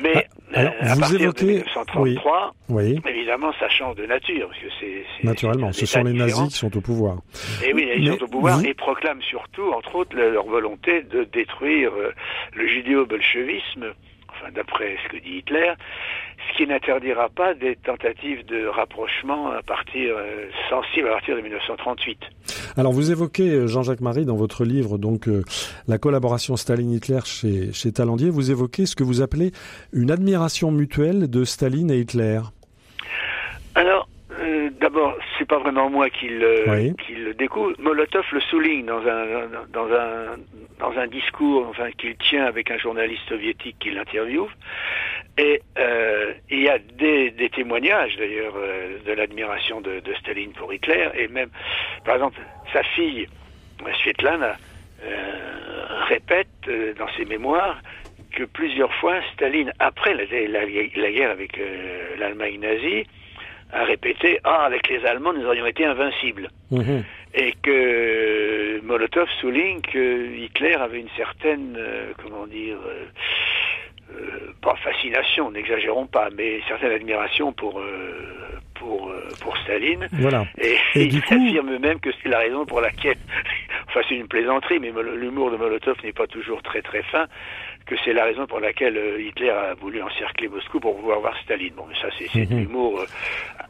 [0.01, 1.45] Mais ah, euh, à vous partir évoquez...
[1.45, 2.55] de 1933,
[3.07, 4.49] évidemment, ça change de nature.
[4.49, 7.19] Parce que c'est, Naturellement, ce sont les nazis qui sont au pouvoir.
[7.65, 11.93] Et oui, ils sont au pouvoir et proclament surtout, entre autres, leur volonté de détruire
[11.95, 12.13] euh,
[12.55, 13.93] le judéo-bolchevisme,
[14.31, 15.73] enfin d'après ce que dit Hitler,
[16.51, 21.41] ce qui n'interdira pas des tentatives de rapprochement à partir euh, sensible à partir de
[21.41, 22.19] 1938.
[22.77, 25.29] Alors vous évoquez euh, Jean-Jacques Marie dans votre livre donc
[25.87, 29.53] la collaboration Staline-Hitler chez, chez Talandier, vous évoquez ce que vous appelez
[29.93, 32.41] une admiration mutuelle de Staline et Hitler.
[34.89, 37.75] D'abord, c'est pas vraiment moi qui le, qui le découvre.
[37.79, 40.39] Molotov le souligne dans un, dans un,
[40.79, 44.49] dans un discours enfin, qu'il tient avec un journaliste soviétique qui l'interviewe.
[45.37, 50.53] Et euh, il y a des, des témoignages d'ailleurs euh, de l'admiration de, de, Staline
[50.53, 51.11] pour Hitler.
[51.19, 51.51] Et même,
[52.07, 52.41] par exemple,
[52.73, 53.29] sa fille,
[54.03, 54.57] Svetlana,
[55.05, 56.49] euh, répète
[56.99, 57.79] dans ses mémoires
[58.33, 61.61] que plusieurs fois, Staline, après la, la, la guerre avec
[62.19, 63.07] l'Allemagne nazie,
[63.73, 66.49] a répété Ah, avec les Allemands, nous aurions été invincibles.
[66.71, 67.05] Mhm.
[67.35, 73.05] Et que Molotov souligne que Hitler avait une certaine, euh, comment dire, euh,
[74.15, 77.83] euh, pas fascination, n'exagérons pas, mais une certaine admiration pour,
[78.75, 80.09] pour, pour Staline.
[80.13, 80.47] Voilà.
[80.57, 83.19] Et, il affirme même que c'est la raison pour laquelle,
[83.89, 87.27] enfin c'est une plaisanterie, mais l'humour de Molotov n'est pas toujours très très fin,
[87.89, 91.35] que c'est la raison pour laquelle euh, Hitler a voulu encercler Moscou pour pouvoir voir
[91.43, 91.73] Staline.
[91.77, 93.07] Bon, mais ça, c'est mm humour euh,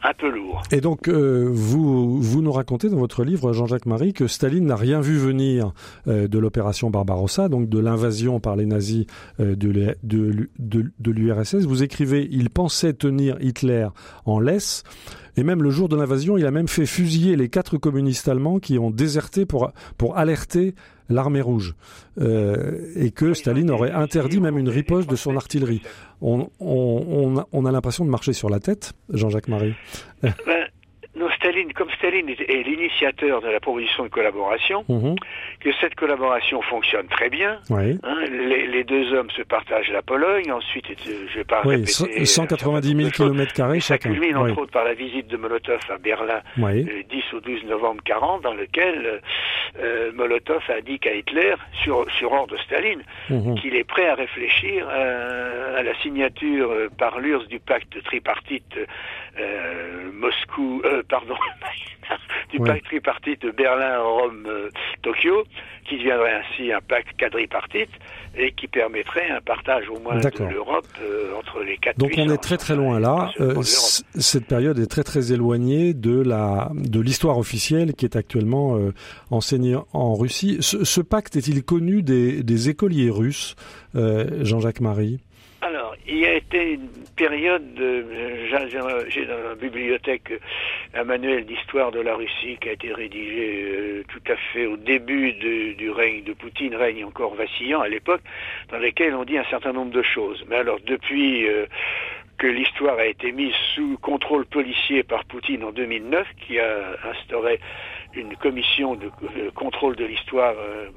[0.03, 0.63] un peu lourd.
[0.71, 4.75] Et donc, euh, vous, vous nous racontez dans votre livre, Jean-Jacques Marie, que Staline n'a
[4.75, 5.71] rien vu venir
[6.05, 9.05] de l'opération Barbarossa, donc de l'invasion par les nazis
[9.37, 11.65] de, de l'URSS.
[11.65, 13.87] Vous écrivez, il pensait tenir Hitler
[14.25, 14.83] en laisse.
[15.39, 18.59] Et même le jour de l'invasion, il a même fait fusiller les quatre communistes allemands
[18.59, 20.75] qui ont déserté pour, pour alerter
[21.07, 21.75] l'armée rouge.
[22.19, 25.81] Euh, et que Staline aurait interdit même une riposte de son artillerie.
[26.19, 29.75] On, on, on a l'impression de marcher sur la tête, Jean-Jacques Marie.
[30.21, 30.33] Ben,
[31.39, 35.15] Staline, comme Staline est, l'initiateur de la proposition de collaboration, mhm.
[35.59, 37.59] que cette collaboration fonctionne très bien.
[37.71, 37.95] Hein,
[38.29, 40.51] les, deux hommes se partagent la Pologne.
[40.51, 44.09] Ensuite, je vais pas oui, 190 000 km carrés chacun.
[44.09, 47.63] Ça culmine entre autres par la visite de Molotov à Berlin le 10 au 12
[47.65, 49.21] novembre 40, dans lequel
[49.79, 53.55] euh, Molotov indique à Hitler, sur, sur ordre de Staline, mhm.
[53.55, 58.77] qu'il est prêt à réfléchir euh, à la signature euh, par l'URSS du pacte tripartite
[60.13, 61.28] Moscou, pardon,
[62.51, 64.69] du pacte tripartite de Berlin, Rome, euh,
[65.01, 65.43] Tokyo,
[65.87, 67.89] qui deviendrait ainsi un pacte quadripartite
[68.35, 72.29] et qui permettrait un partage au moins de l'Europe euh, entre les quatre Donc on
[72.29, 73.31] est très très loin là.
[73.39, 78.79] Euh, cette période est très très éloignée de la de l'histoire officielle qui est actuellement
[79.31, 80.57] enseignée en Russie.
[80.61, 83.55] Ce, ce pacte est-il connu des, des écoliers russes,
[83.93, 85.19] Jean-Jacques Marie?
[85.69, 90.33] Alors, il y a été une période, j'ai dans la bibliothèque
[90.95, 94.77] un manuel d'histoire de la Russie qui a été rédigé euh, tout à fait au
[94.77, 98.21] début du règne de Poutine, règne encore vacillant à l'époque,
[98.71, 100.43] dans lequel on dit un certain nombre de choses.
[100.49, 101.67] Mais alors, depuis euh,
[102.39, 107.59] que l'histoire a été mise sous contrôle policier par Poutine en 2009, qui a instauré
[108.15, 109.11] une commission de
[109.53, 110.89] contrôle de l'histoire euh,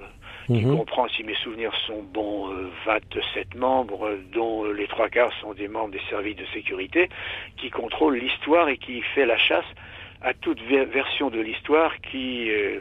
[0.47, 0.77] qui mhm.
[0.77, 2.51] comprend, si mes souvenirs sont bons,
[2.87, 3.15] 27
[3.55, 7.09] euh, membres, dont euh, les trois quarts sont des membres des services de sécurité,
[7.57, 9.65] qui contrôle l'histoire et qui fait la chasse
[10.23, 12.81] à toute version de l'histoire qui, euh,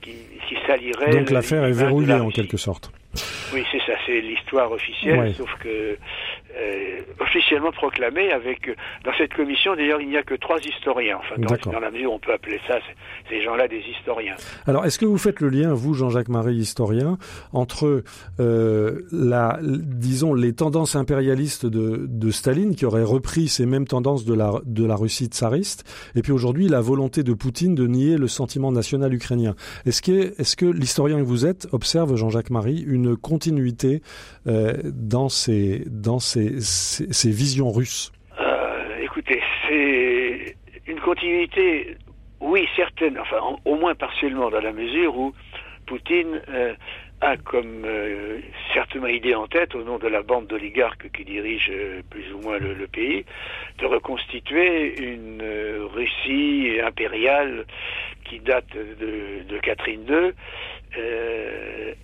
[0.00, 0.14] qui,
[0.48, 1.10] qui salirait.
[1.10, 2.92] Donc l'affaire est verrouillée en quelque sorte.
[3.52, 5.96] Oui, c'est ça, c'est l'histoire officielle, sauf que
[6.56, 8.70] euh, officiellement proclamé avec
[9.04, 11.18] dans cette commission d'ailleurs il n'y a que trois historiens.
[11.18, 12.78] Enfin dans, la mesure où on peut appeler ça
[13.28, 14.36] ces gens-là des historiens.
[14.66, 17.18] Alors est-ce que vous faites le lien vous Jean-Jacques Marie historien
[17.52, 18.02] entre
[18.40, 24.24] euh, la disons les tendances impérialistes de, de Staline qui aurait repris ces mêmes tendances
[24.24, 28.16] de la de la Russie tsariste et puis aujourd'hui la volonté de Poutine de nier
[28.16, 29.54] le sentiment national ukrainien?
[29.84, 34.02] Est-ce que est-ce que l'historien que vous êtes observe Jean-Jacques Marie une continuité
[34.46, 38.12] euh, dans ces dans ces ces, visions russes.
[38.40, 40.56] Euh, Écoutez, c'est
[40.86, 41.96] une continuité,
[42.40, 45.32] oui, certaine, enfin, au moins partiellement, dans la mesure où
[45.86, 46.74] Poutine euh,
[47.20, 48.40] a comme euh,
[48.74, 51.72] certainement idée en tête, au nom de la bande d'oligarques qui dirige
[52.10, 53.24] plus ou moins le, pays,
[53.78, 55.42] de reconstituer une
[55.94, 57.64] Russie impériale
[58.24, 60.32] qui date de, de Catherine II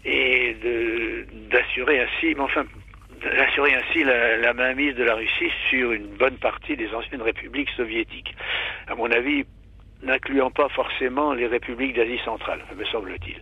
[0.04, 0.56] et
[1.50, 2.64] d'assurer ainsi, mais enfin
[3.24, 7.70] d'assurer ainsi la, la, mainmise de la Russie sur une bonne partie des anciennes républiques
[7.70, 8.34] soviétiques.
[8.88, 9.44] À mon avis,
[10.02, 13.40] n'incluant pas forcément les républiques d'Asie centrale, me semble-t-il.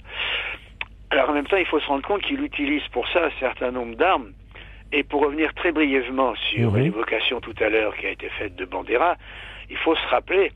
[1.11, 3.71] Alors en même temps, il faut se rendre compte qu'il utilise pour ça un certain
[3.71, 4.33] nombre d'armes.
[4.93, 8.65] Et pour revenir très brièvement sur l'évocation tout à l'heure qui a été faite de
[8.65, 9.17] Bandera,
[9.71, 10.51] il faut se rappeler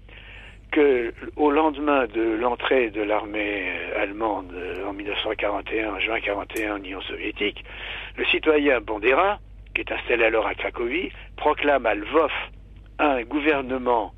[1.36, 4.52] au lendemain de l'entrée de l'armée allemande
[4.86, 7.64] en 1941, juin 41 en Union soviétique,
[8.16, 9.38] le citoyen Bandera,
[9.74, 12.32] qui est installé alors à Cracovie, proclame à Lvov
[12.98, 14.12] un gouvernement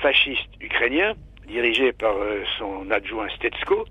[0.00, 1.14] fasciste ukrainien
[1.46, 3.86] dirigé par euh, son adjoint Stetsko.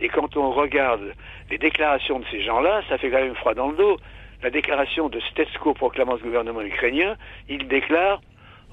[0.00, 1.12] Et quand on regarde
[1.50, 3.98] les déclarations de ces gens-là, ça fait quand même froid dans le dos.
[4.42, 7.16] La déclaration de Stetsko proclamant ce gouvernement ukrainien,
[7.48, 8.20] il déclare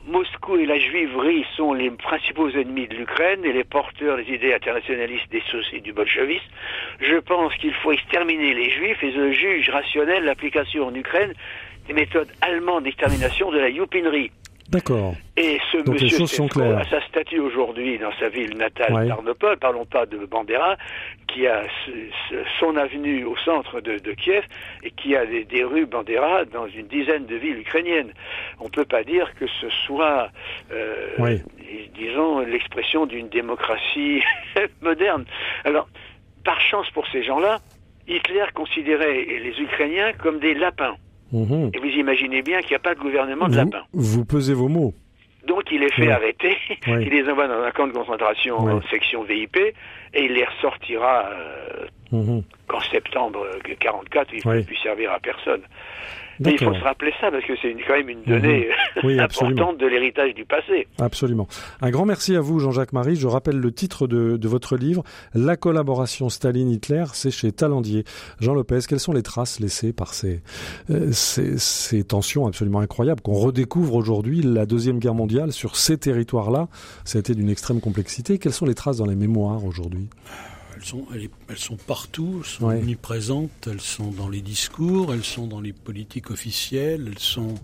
[0.08, 4.54] Moscou et la juiverie sont les principaux ennemis de l'Ukraine et les porteurs des idées
[4.54, 6.50] internationalistes des sociétés du bolchevisme.
[7.00, 11.34] Je pense qu'il faut exterminer les juifs et je juge rationnel l'application en Ukraine
[11.88, 14.32] des méthodes allemandes d'extermination de la youpinerie.
[14.70, 15.16] D'accord.
[15.36, 16.26] Et ce monsieur
[16.76, 19.56] a sa statue aujourd'hui dans sa ville natale ouais.
[19.60, 20.78] parlons pas de Bandera,
[21.28, 21.64] qui a
[22.60, 24.44] son avenue au centre de, Kiev
[24.84, 28.14] et qui a des, rues Bandera dans une dizaine de villes ukrainiennes.
[28.60, 30.30] On ne peut pas dire que ce soit,
[30.72, 31.40] euh,
[31.96, 34.22] disons, l'expression d'une démocratie
[34.82, 35.26] moderne.
[35.66, 35.90] Alors,
[36.46, 37.58] par chance pour ces gens-là,
[38.08, 40.96] Hitler considérait les Ukrainiens comme des lapins.
[41.32, 41.72] Mhm.
[41.74, 43.84] Et vous imaginez bien qu'il n'y a pas de gouvernement de lapin.
[43.94, 44.94] Vous pesez vos mots.
[45.48, 49.24] Donc il les fait arrêter, il les envoie dans un camp de concentration en section
[49.24, 49.74] VIP et
[50.26, 52.44] il les ressortira euh, mhm.
[52.68, 53.46] qu'en septembre
[53.80, 55.62] 44 il ne peut plus servir à personne.
[56.40, 58.70] Mais il faut se rappeler ça parce que c'est quand même une donnée
[59.04, 59.20] mhm.
[59.20, 60.88] importante de l'héritage du passé.
[61.00, 61.48] Absolument.
[61.82, 63.16] Un grand merci à vous, Jean-Jacques Marie.
[63.16, 68.04] Je rappelle le titre de, de votre livre, La collaboration Staline-Hitler, c'est chez Talandier.
[68.40, 70.42] Jean Lopez, quelles sont les traces laissées par ces,
[70.90, 75.98] euh, ces, ces tensions absolument incroyables qu'on redécouvre aujourd'hui, la Deuxième Guerre mondiale, sur ces
[75.98, 76.68] territoires-là?
[77.04, 78.40] Ça a été d'une extrême complexité.
[78.40, 80.10] Quelles sont les traces dans les mémoires aujourd'hui?
[80.80, 81.06] Elles sont,
[81.50, 85.74] elles, sont partout, elles sont omniprésentes, elles sont dans les discours, elles sont dans les
[85.74, 87.56] politiques officielles, elles sont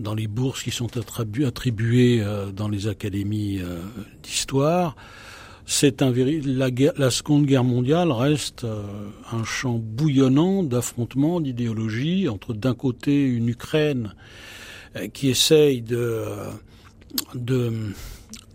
[0.00, 3.82] dans les bourses qui sont attribuées euh, dans les académies euh,
[4.22, 4.96] d'histoire.
[5.66, 8.82] C'est un la, la, Seconde Guerre mondiale reste euh,
[9.30, 14.14] un champ bouillonnant d'affrontements, d'idéologies entre d'un côté une Ukraine
[15.12, 16.24] qui essaye de,
[17.34, 17.72] de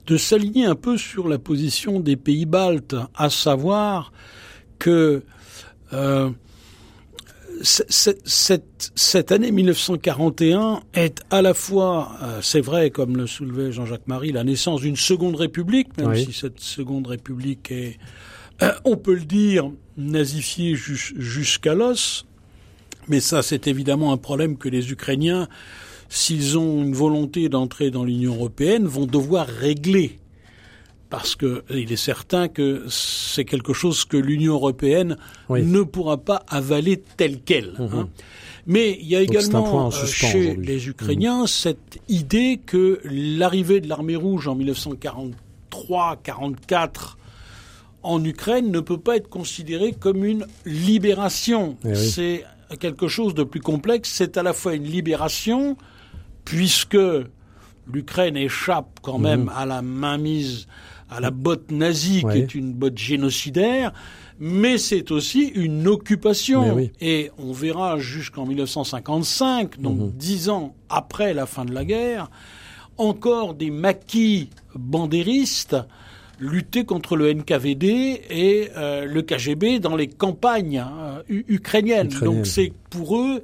[0.09, 4.11] de s'aligner un peu sur la position des pays baltes, à savoir
[4.79, 5.21] que
[5.93, 6.31] euh,
[7.61, 14.07] cette, cette, année 1941 est à la fois, euh, c'est vrai, comme le soulevait Jean-Jacques
[14.07, 17.99] Marie, la naissance d'une seconde république, même si cette seconde république est,
[18.63, 22.25] euh, on peut le dire, nazifiée jusqu'à l'os.
[23.09, 25.47] Mais ça, c'est évidemment un problème que les Ukrainiens,
[26.09, 30.19] s'ils ont une volonté d'entrer dans l'Union européenne, vont devoir régler
[31.09, 35.17] parce que il est certain que c'est quelque chose que l'Union européenne
[35.49, 37.73] ne pourra pas avaler tel quel.
[37.79, 37.87] Hein.
[37.91, 38.07] Mhm.
[38.67, 41.47] Mais il y a également euh, chez les Ukrainiens mhm.
[41.47, 44.55] cette idée que l'arrivée de l'armée rouge en
[45.71, 47.15] 1943-44
[48.03, 51.77] en Ukraine ne peut pas être considérée comme une libération.
[51.83, 52.45] Eh c'est
[52.79, 54.11] quelque chose de plus complexe.
[54.13, 55.75] C'est à la fois une libération,
[56.49, 56.97] puisque
[57.91, 59.23] l'Ukraine échappe quand mhm.
[59.23, 60.67] même à la mainmise
[61.11, 63.93] à la botte nazie, qui est une botte génocidaire,
[64.39, 66.87] mais c'est aussi une occupation.
[67.01, 70.11] Et on verra jusqu'en 1955, donc mhm.
[70.11, 72.29] dix ans après la fin de la guerre,
[72.97, 75.77] encore des maquis bandéristes
[76.39, 82.09] lutter contre le NKVD et euh, le KGB dans les campagnes euh, ukrainiennes.
[82.21, 83.43] Donc c'est pour eux,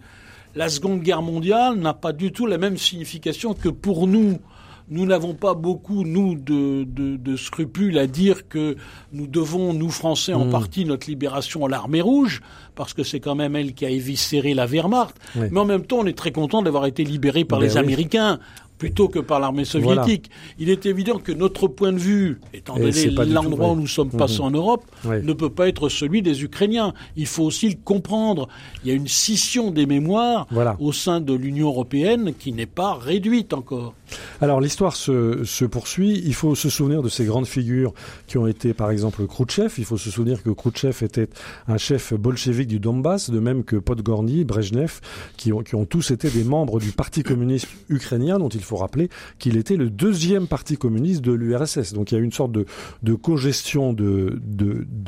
[0.55, 4.39] la Seconde Guerre mondiale n'a pas du tout la même signification que pour nous
[4.87, 8.75] nous n'avons pas beaucoup, nous, de, de, de, scrupules à dire que
[9.13, 10.51] nous devons, nous Français, en hmm.
[10.51, 12.41] partie, notre libération à l'armée rouge,
[12.75, 15.15] parce que c'est quand même elle qui a éviscéré la Wehrmacht.
[15.35, 18.39] Mais en même temps, on est très content d'avoir été libéré par ben les Américains
[18.77, 20.29] plutôt que par l'armée soviétique.
[20.59, 24.39] Il est évident que notre point de vue, étant donné l'endroit où nous sommes passés
[24.39, 24.45] mhm.
[24.45, 26.93] en Europe, ne peut pas être celui des Ukrainiens.
[27.15, 28.47] Il faut aussi le comprendre.
[28.83, 30.47] Il y a une scission des mémoires
[30.79, 33.93] au sein de l'Union européenne qui n'est pas réduite encore.
[34.41, 36.21] Alors l'histoire se, se, poursuit.
[36.25, 37.93] Il faut se souvenir de ces grandes figures
[38.27, 39.73] qui ont été par exemple Khrouchtchev.
[39.77, 41.27] Il faut se souvenir que Khrouchtchev était
[41.67, 44.99] un chef bolchevique du Donbass, de même que Podgorny, Brezhnev,
[45.37, 48.77] qui ont, qui ont tous été des membres du Parti communiste ukrainien dont il faut
[48.77, 51.93] rappeler qu'il était le deuxième parti communiste de l'URSS.
[51.93, 52.65] Donc il y a une sorte de,
[53.03, 54.39] de co-gestion de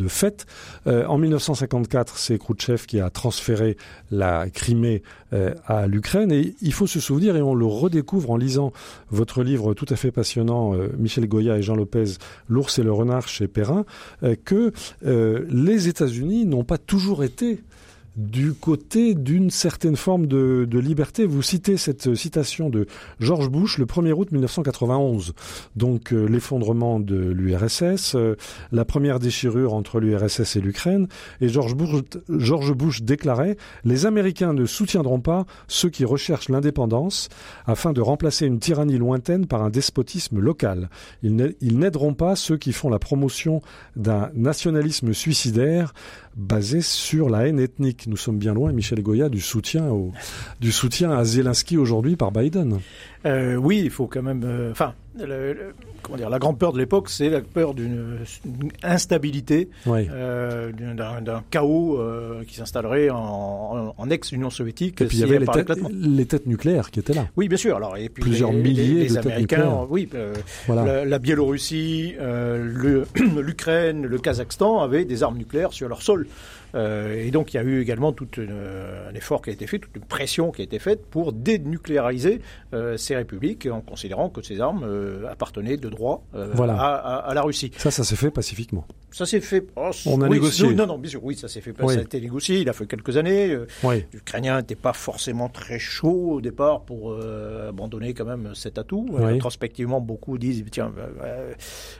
[0.07, 0.45] fait.
[0.87, 3.77] Euh, en 1954, c'est Khrouchtchev qui a transféré
[4.11, 6.31] la Crimée euh, à l'Ukraine.
[6.31, 8.71] Et il faut se souvenir, et on le redécouvre en lisant
[9.09, 12.15] votre livre tout à fait passionnant, euh, Michel Goya et Jean Lopez,
[12.49, 13.85] L'ours et le renard chez Perrin,
[14.45, 17.61] que les États-Unis n'ont pas toujours été
[18.17, 21.27] du côté d'une certaine forme de, de, liberté.
[21.27, 22.87] Vous citez cette citation de
[23.19, 25.33] George Bush le 1er août 1991.
[25.75, 28.35] Donc euh, l'effondrement de l'URSS, euh,
[28.71, 31.07] la première déchirure entre l'URSS et l'Ukraine.
[31.41, 37.29] Et George Bush, George Bush déclarait Les Américains ne soutiendront pas ceux qui recherchent l'indépendance
[37.67, 40.89] afin de remplacer une tyrannie lointaine par un despotisme local.
[41.21, 41.35] Ils
[41.77, 43.61] n'aideront pas ceux qui font la promotion
[43.95, 45.93] d'un nationalisme suicidaire
[46.35, 48.06] basé sur la haine ethnique.
[48.07, 50.13] Nous sommes bien loin, Michel Goya, du soutien, au,
[50.61, 52.79] du soutien à Zelensky aujourd'hui par Biden.
[53.25, 54.43] Euh, oui, il faut quand même.
[54.45, 54.93] Euh, enfin,
[56.01, 58.19] comment dire, la grande peur de l'époque, c'est la peur d'une
[58.81, 61.99] instabilité, euh, d'un chaos
[62.47, 65.01] qui s'installerait en, ex-Union soviétique.
[65.01, 65.39] Et puis il y avait
[65.91, 67.27] les têtes, nucléaires qui étaient là.
[67.35, 67.75] Oui, bien sûr.
[67.75, 70.07] Alors, et puis Plusieurs milliers de Américains, oui.
[70.67, 71.03] Voilà.
[71.03, 72.15] La, Biélorussie,
[73.15, 76.25] l'Ukraine, le, le Kazakhstan avaient des armes nucléaires sur leur sol.
[76.75, 79.79] Euh, et donc il y a eu également tout un effort qui a été fait,
[79.79, 82.41] toute une pression qui a été faite pour dénucléariser
[82.73, 87.71] euh, ces républiques en considérant que ces armes euh, appartenaient de droit à, la Russie.
[87.77, 88.85] Ça, ça s'est fait pacifiquement.
[89.11, 89.65] Ça s'est fait.
[89.75, 90.73] Oh, On a négocié.
[90.73, 91.73] Non, non, bien sûr, oui, ça s'est fait.
[91.77, 92.59] Ça a été négocié.
[92.59, 93.57] Il a fait quelques années.
[93.83, 94.05] Oui.
[94.13, 97.15] L'Ukrainien n'était pas forcément très chaud au départ pour
[97.67, 99.07] abandonner quand même cet atout.
[99.13, 100.91] Rétrospectivement, beaucoup disent tiens,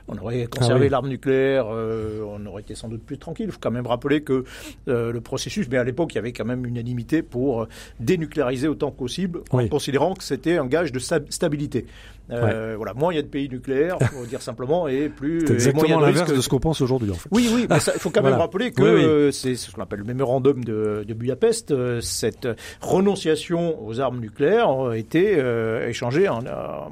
[0.06, 3.46] on aurait conservé ah l'arme nucléaire, on aurait été sans doute plus tranquille.
[3.48, 4.44] Il faut quand même rappeler que
[4.88, 7.68] euh, le processus, mais à l'époque, il y avait quand même unanimité pour euh,
[8.00, 11.86] dénucléariser autant que possible, en considérant que c'était un gage de stabilité.
[12.30, 15.46] Euh, voilà, moins il y a de pays nucléaires, faut dire simplement, et plus.
[15.46, 17.28] C'est exactement l'inverse de ce qu'on pense aujourd'hui, en fait.
[17.32, 20.62] Oui, oui, mais il faut quand même rappeler que c'est ce qu'on appelle le mémorandum
[20.64, 21.70] de, de Budapest.
[21.70, 22.48] Euh, cette
[22.80, 26.40] renonciation aux armes nucléaires a été euh, échangée, en,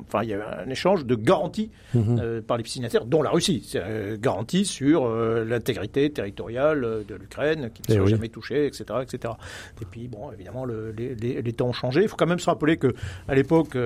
[0.08, 2.42] enfin, il y a un échange de garanties mhm.
[2.42, 3.66] par les signataires, dont la Russie.
[3.68, 9.34] C'est garantie sur l'intégrité territoriale de l'Ukraine, qui ne eh sera jamais touchée, etc., etc.
[9.80, 12.02] Et puis, bon, évidemment, le, les, les, les, temps ont changé.
[12.02, 12.94] Il faut quand même se rappeler que
[13.28, 13.76] à l'époque,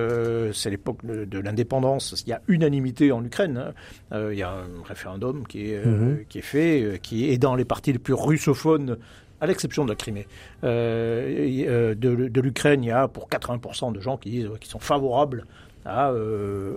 [0.53, 3.57] c'est l'époque de l'indépendance, il y a unanimité en Ukraine.
[3.57, 3.73] Hein.
[4.13, 6.25] Euh, il y a un référendum qui est, euh, mhm.
[6.29, 8.97] qui est fait, euh, qui est dans les partis les plus russophones
[9.39, 10.27] à l'exception de la Crimée.
[10.61, 15.45] de, l'Ukraine, il y a pour 80% de gens qui, qui sont favorables
[15.83, 16.13] à,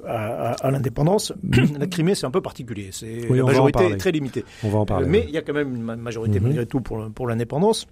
[0.07, 1.35] à, l'indépendance.
[1.79, 2.89] la Crimée, c'est un peu particulier.
[2.91, 4.47] C'est la majorité est très limitée.
[4.63, 5.07] On va en parler.
[5.07, 6.47] mais il y a quand même une majorité mhm.
[6.47, 7.87] malgré tout pour, pour l'indépendance.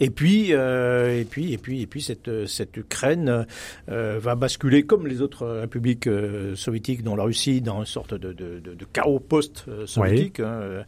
[0.00, 3.46] Et puis, euh, et puis, et puis, et puis, cette cette Ukraine
[3.88, 8.14] euh, va basculer comme les autres républiques euh, soviétiques, dont la Russie, dans une sorte
[8.14, 10.84] de, de, de, de chaos post-soviétique, hein,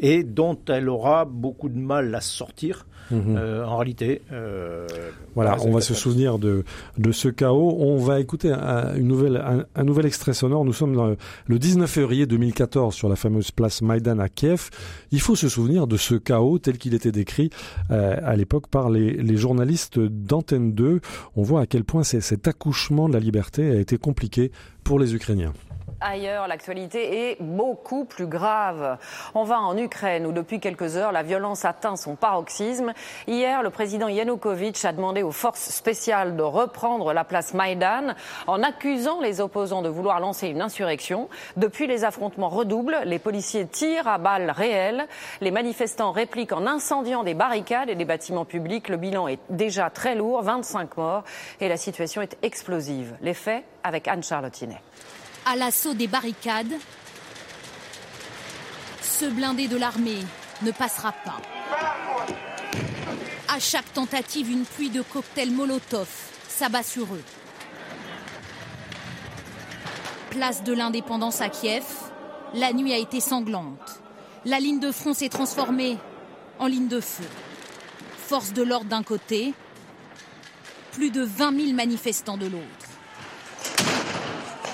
[0.00, 2.86] et dont elle aura beaucoup de mal à sortir.
[3.10, 3.36] Mhm.
[3.36, 4.86] Euh, en réalité, euh,
[5.34, 6.64] Voilà, on va se souvenir de,
[6.98, 7.76] de ce chaos.
[7.78, 10.64] On va écouter un, une nouvelle, un, un nouvel extrait sonore.
[10.64, 14.70] Nous sommes dans le, le 19 février 2014 sur la fameuse place Maïdan à Kiev.
[15.12, 17.50] Il faut se souvenir de ce chaos tel qu'il était décrit
[17.90, 21.00] euh, à l'époque par les, les journalistes d'Antenne 2.
[21.36, 24.50] On voit à quel point cet accouchement de la liberté a été compliqué
[24.84, 25.52] pour les Ukrainiens.
[26.00, 28.98] Ailleurs, l'actualité est beaucoup plus grave.
[29.34, 32.92] On va en Ukraine où depuis quelques heures, la violence atteint son paroxysme.
[33.26, 38.14] Hier, le président Yanukovych a demandé aux forces spéciales de reprendre la place Maïdan
[38.46, 41.30] en accusant les opposants de vouloir lancer une insurrection.
[41.56, 42.98] Depuis, les affrontements redoublent.
[43.06, 45.06] Les policiers tirent à balles réelles.
[45.40, 48.90] Les manifestants répliquent en incendiant des barricades et des bâtiments publics.
[48.90, 51.24] Le bilan est déjà très lourd, 25 morts,
[51.60, 53.14] et la situation est explosive.
[53.22, 54.82] Les faits avec Anne Charlottinet.
[55.46, 56.74] À l'assaut des barricades,
[59.00, 60.18] ce blindé de l'armée
[60.62, 61.40] ne passera pas.
[63.48, 66.08] À chaque tentative, une pluie de cocktails Molotov
[66.48, 67.22] s'abat sur eux.
[70.30, 71.84] Place de l'indépendance à Kiev,
[72.52, 74.00] la nuit a été sanglante.
[74.44, 75.96] La ligne de front s'est transformée
[76.58, 77.24] en ligne de feu.
[78.18, 79.54] Force de l'ordre d'un côté,
[80.90, 82.85] plus de 20 000 manifestants de l'autre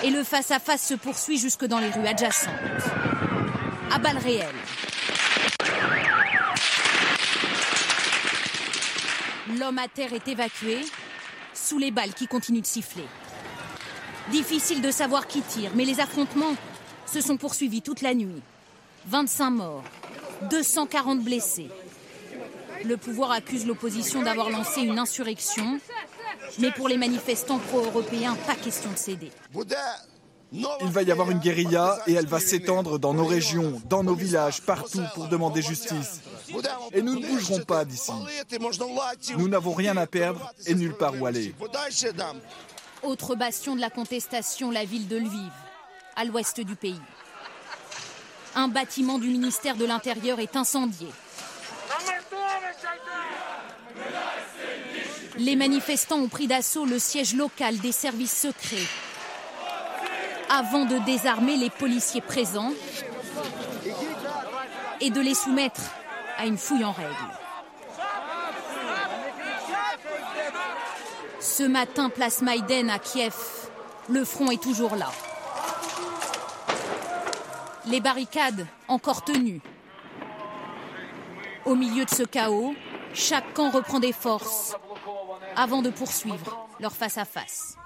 [0.03, 2.53] et le face-à-face se poursuit jusque dans les rues adjacentes.
[3.91, 4.49] À balles réelles.
[9.59, 10.79] L'homme à terre est évacué
[11.55, 13.07] sous les balles qui continuent de siffler.
[14.31, 16.55] Difficile de savoir qui tire, mais les affrontements
[17.07, 18.43] se sont poursuivis toute la nuit.
[19.07, 19.85] 25 morts,
[20.51, 21.69] 240 blessés.
[22.85, 25.79] Le pouvoir accuse l'opposition d'avoir lancé une insurrection
[26.59, 29.31] mais pour les manifestants pro-européens, pas question de céder.
[30.53, 34.15] Il va y avoir une guérilla et elle va s'étendre dans nos régions, dans nos
[34.15, 36.21] villages, partout pour demander justice.
[36.93, 38.13] Et nous ne bougerons pas d'ici.
[39.39, 41.55] Nous n'avons rien à perdre et nulle part où aller.
[43.03, 45.51] Autre bastion de la contestation, la ville de Lviv,
[46.17, 47.01] à l'ouest du pays.
[48.55, 51.09] Un bâtiment du ministère de l'Intérieur est incendié.
[55.39, 58.87] Les manifestants ont pris d'assaut le siège local des services secrets
[60.51, 62.73] avant de désarmer les policiers présents
[65.01, 65.81] et de les soumettre
[66.37, 67.15] à une fouille en règle.
[71.41, 73.35] Ce matin, place Maïden à Kiev,
[74.11, 75.11] le front est toujours là.
[77.87, 79.63] Les barricades encore tenues.
[81.65, 82.75] Au milieu de ce chaos,
[83.15, 84.77] chaque camp reprend des forces
[85.57, 87.77] avant de poursuivre leur face-à-face.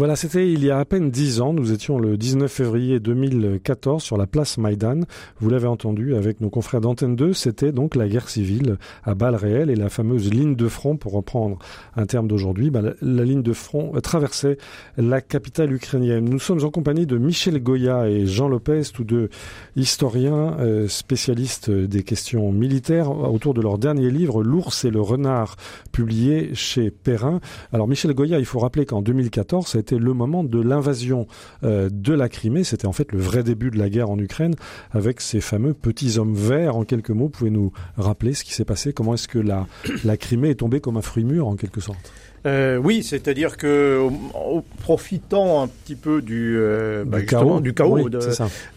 [0.00, 1.52] Voilà, c'était il y a à peine dix ans.
[1.52, 5.00] Nous étions le 19 février 2014 sur la place Maïdan.
[5.40, 9.34] Vous l'avez entendu avec nos confrères d'Antenne 2, c'était donc la guerre civile à balles
[9.34, 11.58] réelles et la fameuse ligne de front, pour reprendre
[11.96, 14.56] un terme d'aujourd'hui, bah, la, ligne de front euh, traversait
[14.96, 16.24] la capitale ukrainienne.
[16.24, 19.28] Nous sommes en compagnie de Michel Goya et Jean Lopez, tous deux
[19.76, 25.56] historiens, euh, spécialistes des questions militaires, autour de leur dernier livre, L'ours et le renard,
[25.92, 27.40] publié chez Perrin.
[27.70, 31.26] Alors Michel Goya, il faut rappeler qu'en 2014, ça a été le moment de l'invasion
[31.64, 32.64] euh, de la Crimée.
[32.64, 34.54] C'était en fait le vrai début de la guerre en Ukraine
[34.90, 36.76] avec ces fameux petits hommes verts.
[36.76, 38.92] En quelques mots, pouvez-nous rappeler ce qui s'est passé?
[38.92, 39.66] Comment est-ce que la,
[40.04, 42.12] la Crimée est tombée comme un fruit mûr en quelque sorte?
[42.46, 47.74] Euh, oui, c'est-à-dire que en profitant un petit peu du, euh, du bah, chaos, du
[47.74, 48.18] chaos oui, de.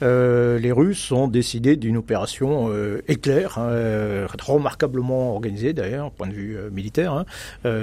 [0.02, 2.72] Euh, les Russes ont décidé d'une opération
[3.08, 7.26] éclair, hein, remarquablement organisée d'ailleurs, point de vue militaire, hein,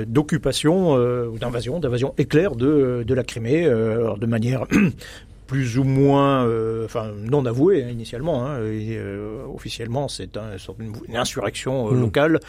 [0.06, 4.66] d'occupation ou d'invasion, d'invasion éclair de, de la Crimée, de manière
[5.50, 8.46] plus ou moins, euh, enfin non avoué hein, initialement.
[8.46, 12.00] Hein, et, euh, officiellement, c'est un, une, insurrection euh, mmh.
[12.00, 12.40] locale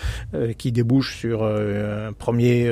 [0.60, 2.72] qui débouche sur un premier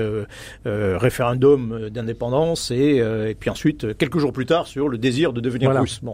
[0.65, 5.69] référendum d'indépendance et, et, puis ensuite quelques jours plus tard sur le désir de devenir
[5.69, 5.81] voilà.
[5.81, 6.01] russe.
[6.03, 6.13] Bon,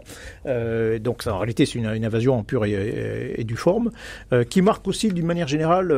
[1.00, 3.90] donc ça, en réalité c'est une, une, invasion en pure et, et, et du forme
[4.48, 5.92] qui marque aussi d'une manière générale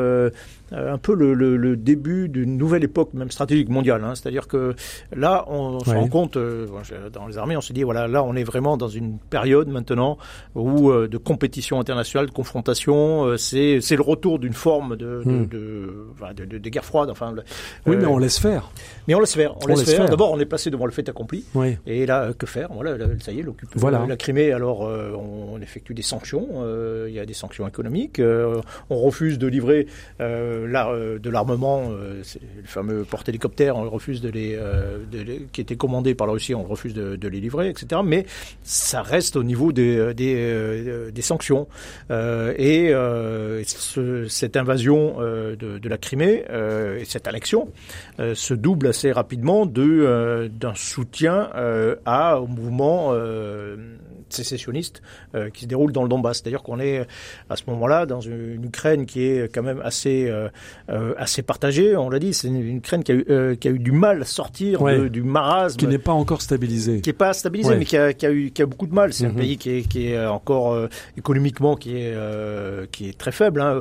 [0.73, 4.03] un peu le, le, le début d'une nouvelle époque même stratégique mondiale.
[4.05, 4.75] Hein, C'est-à-dire que
[5.15, 8.35] là on, on se rend compte dans les armées, on se dit voilà là, on
[8.35, 10.19] est vraiment dans une période maintenant
[10.55, 15.47] où de compétition internationale, de confrontation, c'est c'est le retour d'une forme de de, hmm.
[15.47, 17.11] de, de, de, guerre froide.
[17.11, 17.35] Enfin,
[17.87, 18.71] oui, mais on laisse faire.
[19.07, 19.57] Mais on laisse faire.
[19.63, 20.09] On, laisse, faire.
[20.09, 21.45] D'abord, on est passé devant le fait accompli.
[21.55, 21.77] Oui.
[21.87, 22.69] Et là, que faire?
[22.73, 23.71] Voilà, ça y est, l'occupe.
[23.75, 24.05] Voilà.
[24.07, 24.53] La Crimée.
[24.53, 26.49] Alors, on, effectue des sanctions.
[27.07, 28.21] il y a des sanctions économiques.
[28.91, 29.87] on refuse de livrer
[30.21, 31.91] de l'armement.
[31.91, 32.23] le
[32.65, 33.77] fameux porte-hélicoptère.
[33.77, 34.59] On refuse de les,
[35.53, 36.55] qui étaient commandés par la Russie.
[36.55, 37.98] On refuse de, les livrer, etc.
[38.03, 38.27] Mais
[38.63, 41.69] ça reste au niveau des, des, des sanctions.
[42.11, 42.93] et
[44.29, 47.69] cette invasion euh, de, la Crimée euh, et cette annexion
[48.21, 51.49] euh, se double assez rapidement de d'un soutien
[52.05, 53.13] à au mouvement
[54.35, 55.03] sécessionniste
[55.53, 56.39] qui se déroule dans le Donbass.
[56.39, 57.07] C'est-à-dire qu'on est
[57.51, 60.33] à ce moment-là dans une, Ukraine qui est quand même assez
[60.89, 61.97] assez partagée.
[61.97, 64.25] On l'a dit, c'est une, Ukraine qui a, eu, qui a eu du mal à
[64.25, 68.13] sortir du marasme, qui n'est pas encore stabilisé, qui n'est pas stabilisé, mais qui a,
[68.13, 69.13] qui a, eu qui a beaucoup de mal.
[69.13, 69.37] C'est un mhm.
[69.37, 72.17] pays qui est, qui est encore économiquement qui est
[72.91, 73.61] qui est très faible.
[73.61, 73.81] Hein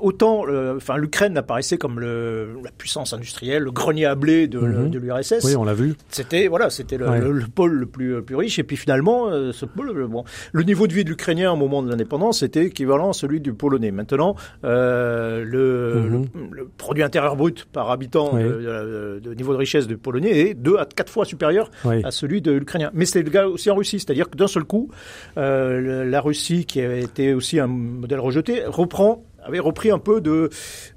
[0.00, 0.44] autant,
[0.76, 4.90] enfin, l'Ukraine apparaissait comme le, la puissance industrielle, le grenier à blé de, mhm.
[4.90, 5.44] de l'URSS.
[5.44, 5.94] Oui, on l'a vu.
[6.10, 7.06] C'était voilà, c'était le,
[7.54, 8.58] pôle le plus, le plus riche.
[8.58, 11.56] Et puis finalement, euh, ce pôle, euh, bon, le niveau de vie de l'Ukrainien au
[11.56, 13.90] moment de l'indépendance était équivalent à celui du Polonais.
[13.90, 16.26] Maintenant, euh, le, mhm.
[16.52, 20.86] le, produit intérieur brut par habitant de, niveau de richesse du Polonais est deux à
[20.86, 22.90] quatre fois supérieur à celui de l'Ukrainien.
[22.94, 24.90] Mais c'est le cas aussi en Russie, c'est-à-dire que d'un seul coup,
[25.36, 30.20] euh, la Russie, qui avait été aussi un modèle rejeté, reprend avait repris un peu
[30.20, 30.50] de,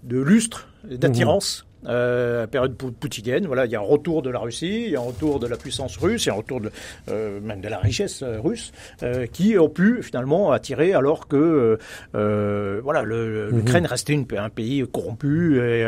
[0.04, 3.47] de lustre, d'attirance euh, période poutinienne.
[3.47, 5.47] Voilà, il y a un retour de la Russie, il y a un retour de
[5.47, 6.71] la puissance russe, il y a un retour de,
[7.09, 8.71] euh, même de la richesse euh, russe,
[9.03, 11.77] euh, qui ont pu finalement attirer, alors que
[12.13, 13.49] voilà, mhm.
[13.57, 15.88] l'Ukraine restait une, un pays corrompu et,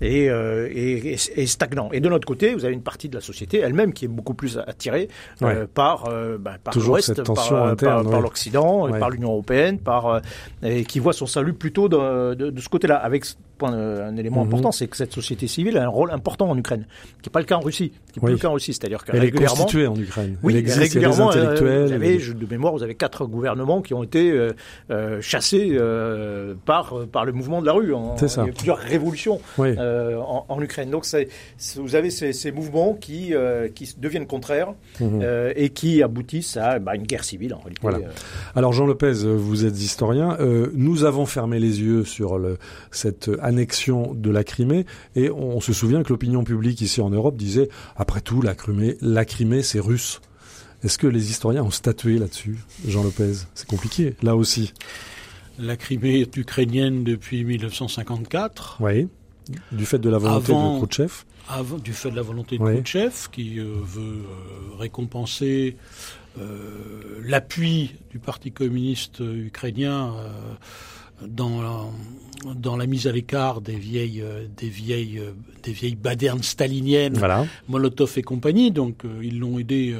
[0.00, 1.90] et, et, et, stagnant.
[1.92, 4.34] Et de l'autre côté, vous avez une partie de la société elle-même qui est beaucoup
[4.34, 5.08] plus attirée
[5.74, 10.20] par, ben, par l'Ouest, par, par, l'Occident, par l'Union européenne, par
[10.62, 13.24] et qui voit son salut plutôt de, de, de ce côté-là, avec
[13.62, 14.48] un élément mhm.
[14.48, 16.86] important, c'est que cette société civile a un rôle important en Ukraine,
[17.22, 19.04] qui n'est pas le cas en Russie, qui n'est pas le cas en Russie, c'est-à-dire
[19.04, 20.38] que Elle régulièrement, est constituée en Ukraine.
[20.42, 24.30] Oui, Elle régulièrement, euh, vous avez, de mémoire, vous avez quatre gouvernements qui ont été
[24.30, 24.52] euh,
[24.90, 27.92] euh, chassés euh, par par le mouvement de la rue.
[27.94, 28.42] En, ça.
[28.42, 30.90] Il y a plusieurs révolutions euh, en, en, Ukraine.
[30.90, 31.06] Donc,
[31.76, 33.32] vous avez ces, ces mouvements qui
[33.74, 35.22] qui deviennent contraires mhm.
[35.56, 37.80] et qui aboutissent à bah, une guerre civile en réalité.
[37.82, 37.98] Voilà.
[38.54, 40.36] Alors, Jean Lopez, vous êtes historien.
[40.74, 42.58] nous avons fermé les yeux sur le,
[42.90, 44.86] cette annexion de la Crimée.
[45.14, 48.96] Et on, se souvient que l'opinion publique ici en Europe disait, après tout, la Crimée,
[49.00, 50.20] la Crimée c'est russe.
[50.82, 53.32] Est-ce que les historiens ont statué là-dessus, Jean Lopez?
[53.54, 54.74] C'est compliqué, là aussi.
[55.58, 58.78] La Crimée est ukrainienne depuis 1954.
[58.80, 59.08] Oui,
[59.72, 61.12] du fait de la volonté de Khrouchtchev.
[61.48, 65.76] Avant, du fait de la volonté de Khrouchtchev, qui euh, veut euh, récompenser
[66.38, 70.14] euh, l'appui du Parti communiste ukrainien
[71.22, 75.94] dans la, dans la mise à l'écart des vieilles euh, des vieilles euh, des vieilles
[75.94, 77.18] badernes staliniennes,
[77.68, 78.70] Molotov et compagnie.
[78.70, 79.96] Donc euh, ils l'ont aidé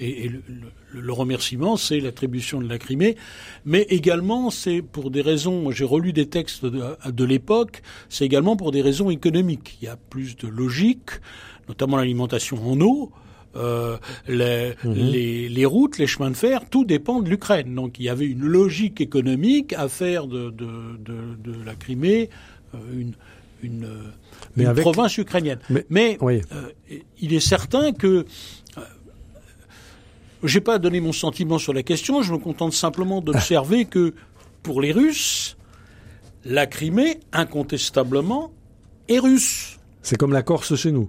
[0.00, 0.30] et,
[0.94, 3.16] le, remerciement, c'est l'attribution de la Crimée,
[3.64, 5.70] mais également c'est pour des raisons.
[5.70, 7.82] J'ai relu des textes de, de l'époque.
[8.08, 9.78] C'est également pour des raisons économiques.
[9.80, 11.10] Il y a plus de logique,
[11.68, 13.10] notamment l'alimentation en eau.
[13.54, 14.94] Euh, les, mhm.
[14.94, 17.74] les, les, routes, les chemins de fer, tout dépend de l'Ukraine.
[17.74, 20.66] Donc il y avait une logique économique à faire de, de,
[20.98, 22.30] de, de la Crimée
[22.74, 23.12] euh, une,
[23.62, 23.88] une,
[24.56, 25.58] une province ukrainienne.
[25.90, 26.40] Mais, euh,
[27.20, 28.24] il est certain que
[30.42, 32.22] j'ai pas donné mon sentiment sur la question.
[32.22, 34.14] Je me contente simplement d'observer que
[34.62, 35.56] pour les Russes,
[36.44, 38.50] la Crimée, incontestablement,
[39.08, 39.78] est russe.
[40.02, 41.08] C'est comme la Corse chez nous.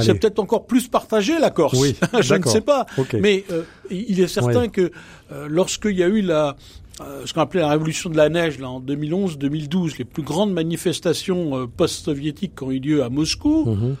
[0.00, 1.78] C'est peut-être encore plus partagé la Corse.
[1.78, 2.86] Oui, je ne sais pas.
[3.14, 4.90] Mais euh, il est certain que
[5.32, 6.56] euh, lorsqu'il y a eu la
[7.00, 10.52] euh, ce qu'on appelait la révolution de la neige là en 2011-2012, les plus grandes
[10.52, 13.64] manifestations post-soviétiques qui ont eu lieu à Moscou.
[13.66, 13.96] Mhm.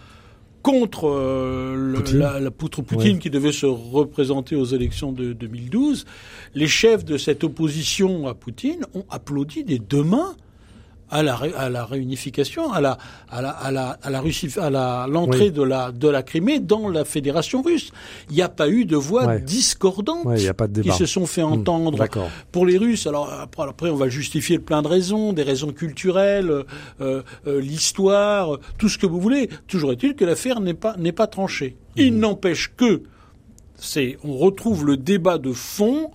[0.60, 1.08] Contre
[2.12, 6.04] la, la, poutre Poutine qui devait se représenter aux élections de 2012,
[6.54, 10.34] les chefs de cette opposition à Poutine ont applaudi des deux mains
[11.10, 12.98] à la, à la réunification, à la,
[13.30, 16.60] à la, à la, à la Russie, à la, l'entrée de la, de la Crimée
[16.60, 17.90] dans la Fédération russe.
[18.30, 20.26] Il n'y a pas eu de voix discordantes
[20.82, 21.52] qui se sont fait hmm.
[21.52, 22.06] entendre
[22.52, 23.06] pour les Russes.
[23.06, 26.64] Alors après, on va justifier le plein de raisons, des raisons culturelles,
[27.00, 29.48] euh, euh, l'histoire, tout ce que vous voulez.
[29.66, 31.76] Toujours est-il que l'affaire n'est pas, n'est pas tranchée.
[31.96, 32.18] Il hmm.
[32.18, 33.02] n'empêche que
[33.76, 36.10] c'est, on retrouve le débat de fond.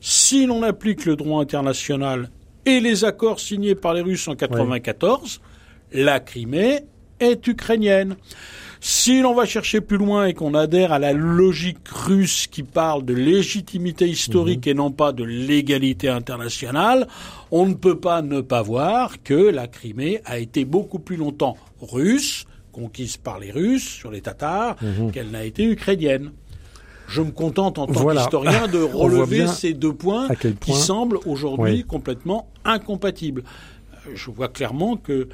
[0.00, 2.30] Si l'on applique le droit international
[2.66, 5.40] et les accords signés par les Russes en 94,
[5.92, 6.80] la Crimée
[7.18, 8.16] est ukrainienne.
[8.82, 13.04] Si l'on va chercher plus loin et qu'on adhère à la logique russe qui parle
[13.04, 14.70] de légitimité historique mhm.
[14.70, 17.06] et non pas de légalité internationale,
[17.50, 21.58] on ne peut pas ne pas voir que la Crimée a été beaucoup plus longtemps
[21.82, 25.12] russe, conquise par les Russes sur les Tatars, mhm.
[25.12, 26.30] qu'elle n'a été ukrainienne.
[27.10, 30.28] Je me contente en tant qu'historien de relever ces deux points
[30.60, 33.42] qui semblent aujourd'hui complètement incompatibles.
[34.06, 35.28] Euh, je vois clairement que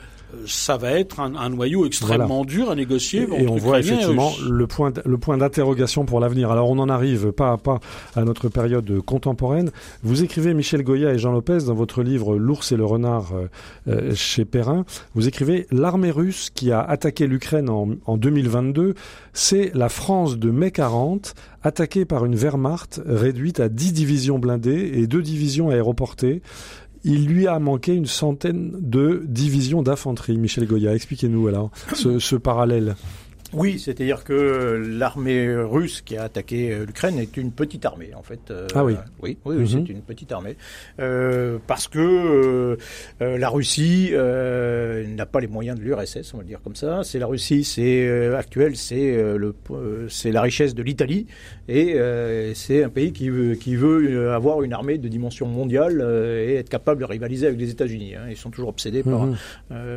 [0.46, 3.26] ça va être un, noyau extrêmement dur à négocier.
[3.38, 6.50] Et, on voit effectivement le point, le point d'interrogation pour l'avenir.
[6.50, 7.80] Alors on en arrive pas à pas
[8.14, 9.70] à notre période contemporaine.
[10.02, 13.46] Vous écrivez Michel Goya et Jean Lopez dans votre livre L'ours et le renard euh,
[13.88, 14.84] euh, chez Perrin.
[15.14, 18.94] Vous écrivez l'armée russe qui a attaqué l'Ukraine en, en 2022,
[19.32, 24.92] c'est la France de mai 40 attaquée par une Wehrmacht réduite à 10 divisions blindées
[24.94, 26.42] et deux divisions aéroportées
[27.06, 30.36] il lui a manqué une centaine de divisions d'infanterie.
[30.36, 32.96] Michel Goya, expliquez-nous alors ce parallèle.
[33.52, 38.22] Oui, c'est-à-dire que l'armée russe qui a attaqué euh, l'Ukraine est une petite armée, en
[38.22, 38.50] fait.
[38.50, 38.96] Euh, ah oui.
[39.22, 39.66] Oui, oui, mhm.
[39.66, 40.56] c'est une petite armée.
[41.00, 42.76] Euh, parce que
[43.20, 47.02] la Russie n'a pas les moyens de l'URSS, on va le dire comme ça.
[47.04, 49.54] C'est la Russie, c'est actuel, c'est le,
[50.08, 51.26] c'est la richesse de l'Italie,
[51.68, 51.96] et
[52.54, 56.00] c'est un pays qui veut, qui veut avoir une armée de dimension mondiale
[56.46, 58.14] et être capable de rivaliser avec les États-Unis.
[58.14, 58.26] Hein.
[58.30, 59.36] Ils sont toujours obsédés par, mhm.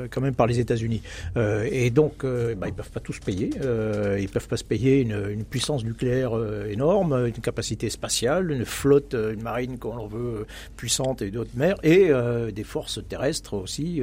[0.09, 1.01] quand même par les États-Unis.
[1.35, 5.43] et donc, bah, ils peuvent pas tous payer euh, ils peuvent pas se payer une,
[5.43, 10.45] puissance nucléaire euh, énorme, une capacité spatiale, une flotte, euh, une marine qu'on veut
[10.75, 12.11] puissante et d'autres mers, et
[12.53, 14.01] des forces terrestres aussi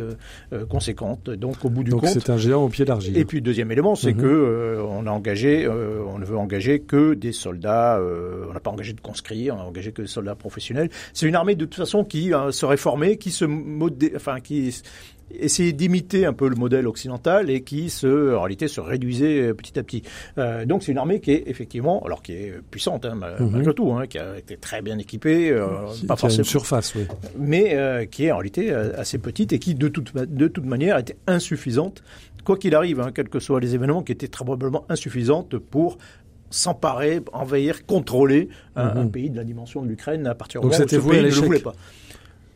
[0.68, 1.30] conséquentes.
[1.30, 3.16] Donc au bout du compte, c'est un géant au pied d'argile.
[3.16, 4.22] Et puis deuxième élément, c'est mhm.
[4.22, 8.00] que on a engagé, on ne veut engager que des soldats.
[8.48, 10.90] on n'a pas engagé de conscrits, on a engagé que des soldats professionnels.
[11.12, 14.74] C'est une armée de toute façon qui serait formée, qui se modé, enfin qui
[15.30, 19.54] essayer d'imiter un peu le modèle occidental et qui se, en réalité se réduisait euh,
[19.54, 20.02] petit à petit.
[20.38, 23.50] Euh, donc c'est une armée qui est effectivement, alors qui est puissante hein, mhm.
[23.50, 25.66] malgré tout, hein, qui a été très bien équipée, euh,
[26.06, 27.06] pas forcément une surface, oui.
[27.38, 30.98] mais euh, qui est en réalité assez petite et qui de toute de toute manière
[30.98, 32.02] était insuffisante,
[32.44, 35.98] quoi qu'il arrive, hein, quels que soient les événements, qui étaient très probablement insuffisantes pour
[36.50, 39.10] s'emparer, envahir, contrôler un, mhm.
[39.10, 41.30] pays de la dimension de l'Ukraine à partir du moment où ce pays ne le
[41.30, 41.74] voulait pas.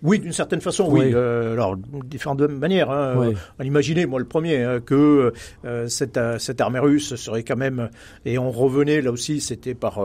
[0.03, 1.11] Oui, d'une certaine façon, oui.
[1.13, 2.91] Euh, alors, différentes manières.
[2.91, 3.35] Hein.
[3.59, 5.33] On imaginait, moi le premier, hein, que
[5.65, 7.91] euh, cette, euh, cette armée russe serait quand même,
[8.25, 10.01] et on revenait là aussi, c'était par,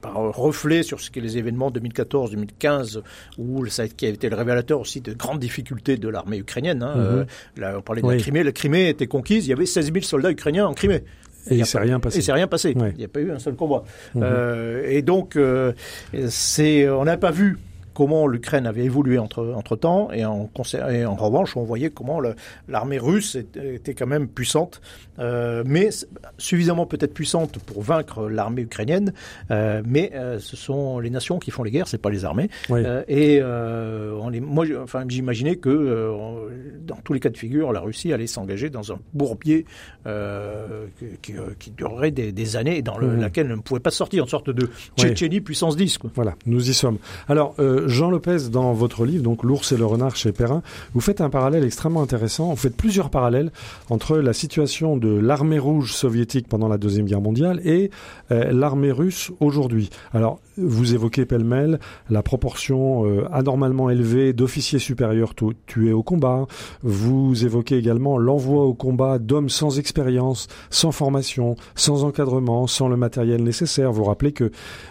[0.00, 3.02] par reflet sur ce qu'est les événements 2014-2015,
[3.38, 6.82] où ça qui a été le révélateur aussi de grandes difficultés de l'armée ukrainienne.
[6.82, 6.94] Hein.
[6.96, 7.26] Mhm.
[7.58, 8.42] là, on parlait de la Crimée.
[8.42, 11.04] La Crimée était conquise, il y avait 16 000 soldats ukrainiens en Crimée.
[11.50, 12.18] Et il ne s'est rien passé.
[12.18, 12.72] Et c'est rien passé.
[12.76, 13.82] Il n'y a pas eu un seul combat.
[14.14, 14.24] Mhm.
[14.86, 15.38] et donc,
[16.28, 17.58] c'est, on n'a pas vu
[17.94, 20.50] comment l'Ukraine avait évolué entre, entre temps, et en,
[20.90, 22.20] et en revanche, on voyait comment
[22.68, 24.80] l'armée russe était, quand même puissante,
[25.18, 25.90] euh, mais
[26.38, 29.12] suffisamment peut-être puissante pour vaincre l'armée ukrainienne,
[29.50, 32.48] euh, mais euh, ce sont les nations qui font les guerres, c'est pas les armées.
[33.08, 36.12] et on les, moi, enfin, j'imaginais que
[36.86, 39.66] dans tous les cas de figure, la Russie allait s'engager dans un bourbier
[41.22, 44.28] qui, qui, durerait des, années et dans le, laquelle elle ne pouvait pas sortir, une
[44.28, 45.98] sorte de Tchétchénie puissance 10.
[45.98, 46.10] Quoi.
[46.14, 46.98] Voilà, nous y sommes.
[47.28, 47.54] Alors,
[47.86, 50.62] Jean Lopez, dans votre livre, donc L'ours et le renard chez Perrin,
[50.94, 52.50] vous faites un parallèle extrêmement intéressant.
[52.50, 53.52] Vous faites plusieurs parallèles
[53.90, 57.90] entre la situation de l'armée rouge soviétique pendant la Deuxième Guerre mondiale et
[58.30, 59.90] euh, l'armée russe aujourd'hui.
[60.12, 61.80] Alors, vous évoquez pêle-mêle
[62.10, 65.34] la proportion euh, anormalement élevée d'officiers supérieurs
[65.66, 66.46] tués au combat.
[66.82, 72.96] Vous évoquez également l'envoi au combat d'hommes sans expérience, sans formation, sans encadrement, sans le
[72.96, 73.92] matériel nécessaire.
[73.92, 74.50] Vous rappelez que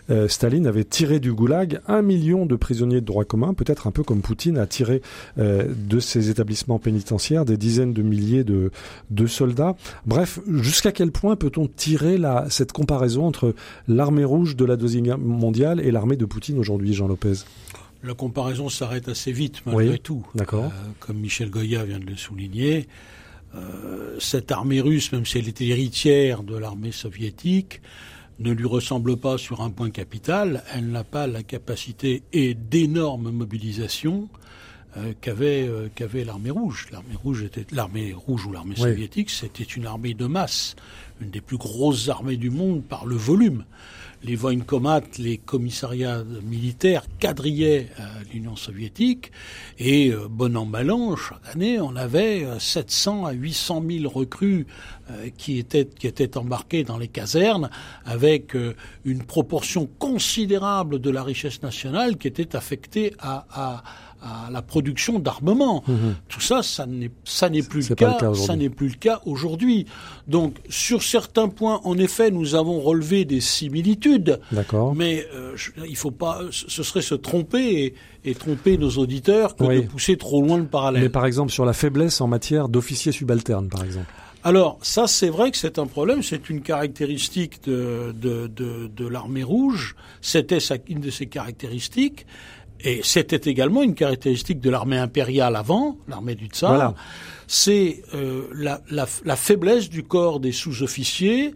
[0.09, 3.91] euh, Staline avait tiré du goulag un million de prisonniers de droit commun, peut-être un
[3.91, 5.01] peu comme Poutine a tiré
[5.37, 8.71] euh, de ses établissements pénitentiaires des dizaines de milliers de,
[9.09, 9.75] de soldats.
[10.05, 12.17] Bref, jusqu'à quel point peut-on tirer
[12.49, 13.53] cette comparaison entre
[13.87, 15.17] l'armée rouge de la Deuxième Guerre
[15.51, 17.43] mondiale et l'armée de Poutine aujourd'hui, Jean Lopez
[18.03, 20.25] La comparaison s'arrête assez vite, malgré tout.
[20.33, 20.71] D'accord.
[20.71, 22.87] Euh, comme Michel Goya vient de le souligner,
[23.53, 27.81] euh, cette armée russe, même si elle était héritière de l'armée soviétique,
[28.39, 30.63] ne lui ressemble pas sur un point capital.
[30.73, 34.29] Elle n'a pas la capacité et d'énorme mobilisation
[34.95, 36.87] euh, qu'avait qu'avait l'armée rouge.
[36.93, 40.77] L'armée rouge était l'armée rouge ou l'armée soviétique, c'était une armée de masse,
[41.19, 43.65] une des plus grosses armées du monde par le volume
[44.23, 49.31] les Voinkomat, les commissariats militaires quadrillaient euh, l'Union soviétique
[49.79, 54.09] et euh, bon an mal an, chaque année, on avait 700 euh, à 800 000
[54.09, 54.67] recrues
[55.37, 56.29] qui étaient qui étaient
[56.85, 57.69] dans les casernes
[58.05, 58.55] avec
[59.03, 63.83] une proportion considérable de la richesse nationale qui était affectée à, à
[64.21, 65.83] à la production d'armement.
[65.87, 66.15] Mhm.
[66.27, 69.85] Tout ça, ça n'est ça n'est plus, le cas, ça n'est plus le cas aujourd'hui.
[70.27, 74.39] Donc sur certains points, en effet, nous avons relevé des similitudes.
[74.51, 74.95] D'accord.
[74.95, 75.55] Mais euh,
[75.87, 80.17] il faut pas, ce serait se tromper et, et tromper nos auditeurs que de pousser
[80.17, 81.01] trop loin le parallèle.
[81.01, 84.07] Mais par exemple sur la faiblesse en matière d'officiers subalternes, par exemple.
[84.43, 89.07] Alors ça, c'est vrai que c'est un problème, c'est une caractéristique de, de, de, de
[89.07, 90.57] l'armée rouge, c'était
[90.87, 92.25] une de ses caractéristiques.
[92.83, 96.93] Et c'était également une caractéristique de l'armée impériale avant, l'armée du tsar.
[97.47, 101.53] C'est euh, la, la, la, faiblesse du corps des sous-officiers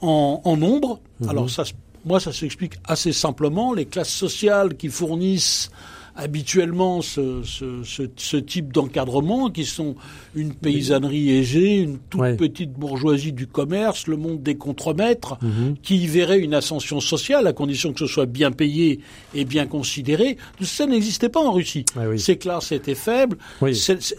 [0.00, 1.00] en, en, nombre.
[1.20, 1.28] Mhm.
[1.28, 1.64] Alors ça,
[2.04, 3.74] moi, ça s'explique assez simplement.
[3.74, 5.70] Les classes sociales qui fournissent
[6.16, 9.96] habituellement ce, ce, ce, ce type d'encadrement, qui sont
[10.34, 15.76] une paysannerie aisée, une toute petite bourgeoisie du commerce, le monde des contremaîtres, mhm.
[15.82, 19.00] qui y verrait une ascension sociale à condition que ce soit bien payé
[19.34, 20.38] et bien considéré.
[20.62, 21.84] Ça n'existait pas en Russie.
[22.16, 23.36] Ces classes étaient faibles.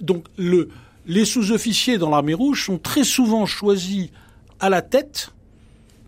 [0.02, 0.70] donc le,
[1.08, 4.10] les sous-officiers dans l'armée rouge sont très souvent choisis
[4.60, 5.32] à la tête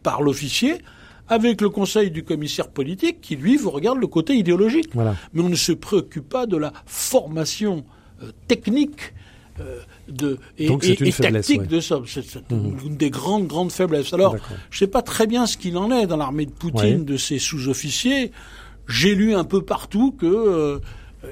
[0.04, 0.80] par l'officier
[1.30, 4.94] avec le conseil du commissaire politique qui, lui, vous regarde le côté idéologique.
[4.96, 7.86] Mais on ne se préoccupe pas de la formation
[8.24, 9.14] euh, technique
[9.60, 12.02] euh, de, et, et, tactique de ça.
[12.06, 12.78] C'est mhm.
[12.86, 14.14] une des grandes, grandes faiblesses.
[14.14, 14.36] Alors,
[14.70, 17.18] je ne sais pas très bien ce qu'il en est dans l'armée de Poutine, de
[17.18, 18.32] ses sous-officiers.
[18.88, 20.80] J'ai lu un peu partout que euh,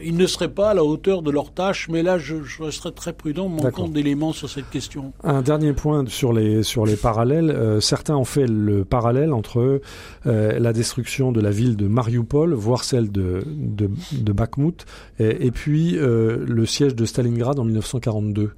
[0.04, 2.92] ils ne seraient pas à la hauteur de leur tâche, mais là, je, je resterai
[2.92, 5.14] très prudent, manquant d'éléments sur cette question.
[5.24, 7.50] Un dernier point sur les, sur les parallèles.
[7.50, 9.82] Euh, certains ont fait le parallèle entre
[10.26, 14.86] euh, la destruction de la ville de Mariupol, voire celle de, de, de Bakhmut,
[15.20, 18.52] et, puis euh, le siège de Stalingrad en 1942.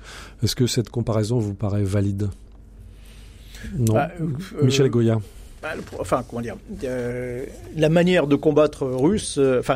[0.43, 2.29] Est-ce que cette comparaison vous paraît valide?
[3.77, 3.93] Non.
[3.93, 4.09] Bah,
[4.63, 5.19] Michel Goya.
[5.99, 7.45] Enfin, comment dire, euh,
[7.75, 9.75] la manière de combattre russe, euh, enfin,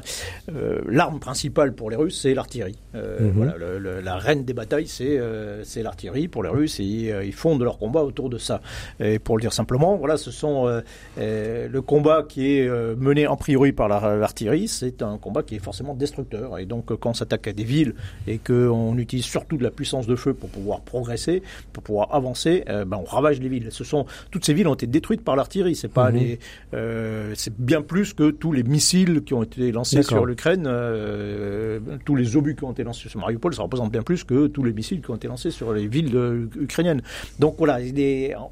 [0.49, 2.77] euh, l'arme principale pour les Russes, c'est l'artillerie.
[2.93, 3.31] Mhm.
[3.36, 3.55] Voilà,
[4.01, 5.19] la reine des batailles, c'est
[5.63, 8.61] c'est l'artillerie pour les Russes et ils fondent leur combat autour de ça.
[8.99, 10.81] Et pour le dire simplement, voilà, ce sont
[11.17, 15.95] le combat qui est mené en priori par l'artillerie, c'est un combat qui est forcément
[15.95, 16.59] destructeur.
[16.59, 17.95] Et donc, quand on s'attaque à des villes
[18.27, 21.41] et qu'on utilise surtout de la puissance de feu pour pouvoir progresser,
[21.73, 23.69] pour pouvoir avancer, ben, on ravage les villes.
[23.71, 25.72] Ce sont toutes ces villes ont été détruites par l'artillerie.
[25.76, 26.17] C'est pas mhm.
[26.17, 26.39] les,
[26.74, 31.80] euh, c'est bien plus que tous les missiles qui ont été lancés sur l'Ukraine, euh,
[32.05, 34.63] tous les obus qui ont été lancés sur Mariupol, ça représente bien plus que tous
[34.63, 37.01] les missiles qui ont été lancés sur les villes ukrainiennes.
[37.39, 37.80] Donc voilà,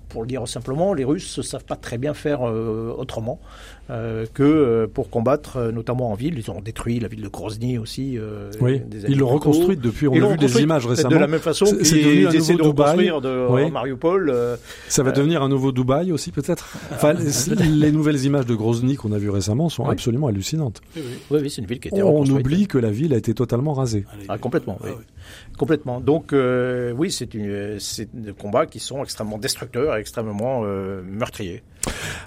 [0.10, 3.40] pour le dire simplement, les Russes ne savent pas très bien faire euh, autrement.
[3.92, 6.36] Euh, que euh, pour combattre, euh, notamment en ville.
[6.38, 8.18] Ils ont détruit la ville de Grozny aussi.
[8.62, 10.08] oui, ils l'ont reconstruite depuis.
[10.08, 11.10] On a vu des images récemment.
[11.10, 14.34] De la même façon qu'ils essaient de reconstruire de Mariupol.
[14.88, 16.78] Ça va devenir un nouveau Dubaï aussi peut-être.
[16.92, 17.14] Enfin,
[17.60, 20.82] les nouvelles images de Grozny qu'on a vues récemment sont absolument hallucinantes.
[20.96, 23.34] Oui, oui, c'est une ville qui a été On oublie que la ville a été
[23.34, 24.06] totalement rasée.
[24.30, 24.78] Ah, complètement.
[24.84, 24.92] oui.
[25.58, 26.00] Complètement.
[26.00, 31.64] Donc oui, c'est une, c'est des combats qui sont extrêmement destructeurs et extrêmement meurtriers.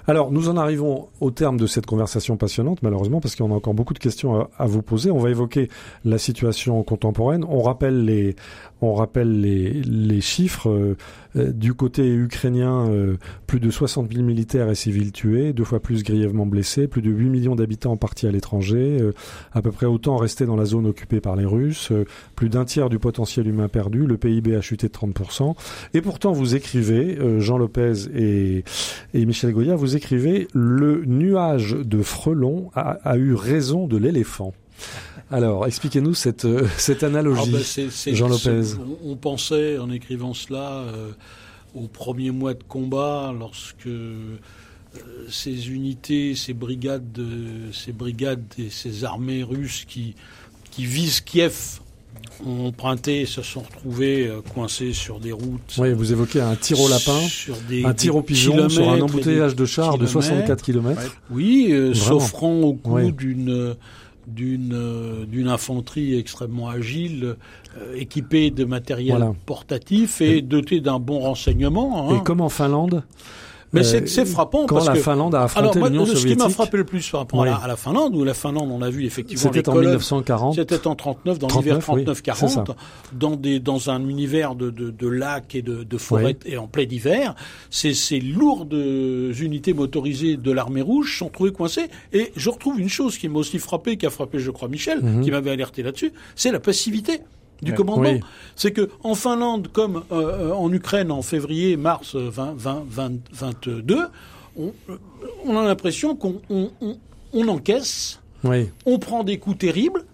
[0.07, 3.73] Alors, nous en arrivons au terme de cette conversation passionnante, malheureusement, parce qu'on a encore
[3.73, 5.11] beaucoup de questions à, vous poser.
[5.11, 5.69] On va évoquer
[6.03, 7.45] la situation contemporaine.
[7.47, 8.35] On rappelle les,
[8.81, 10.69] on rappelle les, chiffres.
[10.69, 10.97] Euh,
[11.35, 15.81] euh, du côté ukrainien, euh, plus de 60 000 militaires et civils tués, deux fois
[15.81, 18.99] plus grièvement blessés, plus de 8 millions d'habitants partis à l'étranger,
[19.53, 21.91] à peu près autant restés dans la zone occupée par les Russes,
[22.35, 25.55] plus d'un tiers du potentiel humain perdu, le PIB a chuté de 30%.
[25.93, 28.63] Et pourtant, vous écrivez, Jean Lopez et,
[29.13, 34.53] Michel Goya, vous écrivez le nuage de frelons a, a eu raison de l'éléphant.
[35.31, 38.75] Alors, expliquez-nous cette, euh, cette analogie, ah ben, Jean Lopez.
[39.03, 41.11] On, pensait, en écrivant cela, euh,
[41.73, 44.37] aux premiers mois de combat, lorsque euh,
[45.29, 47.19] ces unités, ces brigades,
[47.73, 50.15] ces brigades et ces armées russes qui,
[50.71, 51.81] qui visent Kiev
[52.45, 55.75] ont emprunté et se sont retrouvés coincés sur des routes.
[55.77, 57.19] Oui, vous évoquez un tir au lapin,
[57.83, 61.01] un tir au pigeon sur un embouteillage de chars de 64 km.
[61.29, 63.75] Oui, s'offrant au coup d'une
[64.27, 67.35] d'une euh, d'une infanterie extrêmement agile,
[67.77, 72.09] euh, équipée de matériel portatif et dotée d'un bon renseignement.
[72.09, 72.17] Hein.
[72.19, 73.03] Et comme en Finlande
[73.75, 76.29] Mais c'est frappant quand parce la que Finlande a affronté l'Union soviétique.
[76.29, 78.81] Ce qui m'a frappé le plus par rapport à, la, Finlande, où la Finlande, on
[78.81, 82.75] a vu effectivement c'était en 1940, c'était en 39 dans l'hiver 39-40,
[83.13, 86.67] dans des dans un univers de, de, de lacs et de, de forêts et en
[86.67, 87.35] plein hiver,
[87.69, 91.89] ces, ces lourdes unités motorisées de l'armée rouge sont trouvées coincées.
[92.13, 95.01] Et je retrouve une chose qui m'a aussi frappé, qui a frappé, je crois, Michel,
[95.01, 95.23] mhm.
[95.23, 97.21] qui m'avait alerté là-dessus, c'est la passivité
[97.61, 98.19] du commandement.
[98.55, 104.07] C'est que en Finlande, comme euh, en Ukraine en février, mars 2022,
[104.57, 104.73] on,
[105.45, 106.69] on, a l'impression qu'on on,
[107.33, 108.19] on, encaisse,
[108.85, 110.05] on prend des coups terribles.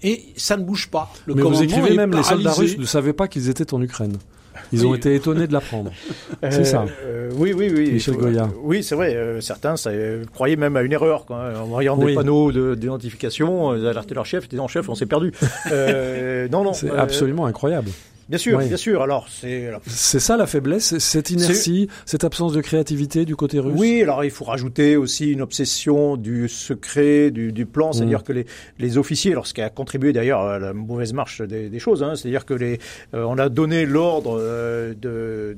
[0.00, 1.10] Et ça ne bouge pas.
[1.26, 4.16] Le Mais vous écrivez même, les soldats russes ne savaient pas qu'ils étaient en Ukraine.
[4.72, 5.92] Ils ont été étonnés de l'apprendre.
[6.50, 6.84] c'est ça.
[7.04, 7.92] Euh, oui, oui, oui.
[7.92, 8.48] Michel Goya.
[8.62, 9.14] Oui, c'est vrai.
[9.14, 11.24] Euh, certains ça, euh, croyaient même à une erreur.
[11.26, 11.52] Quoi.
[11.60, 15.32] En voyant des panneaux d'identification, ils alertaient leur chef, ils disaient «chef, on s'est perdu
[16.50, 16.72] non, non.
[16.72, 17.90] C'est absolument incroyable.
[18.28, 19.02] Bien sûr, bien sûr.
[19.02, 23.74] Alors c'est c'est ça la faiblesse, cette inertie, cette absence de créativité du côté russe?
[23.76, 28.24] Oui, alors il faut rajouter aussi une obsession du secret, du, du plan, c'est-à-dire mm.
[28.24, 28.46] que les,
[28.78, 32.02] les officiers, alors ce qui a contribué d'ailleurs à la mauvaise marche des, des choses,
[32.02, 32.78] hein, c'est-à-dire que les
[33.14, 35.56] euh, on a donné l'ordre euh, de,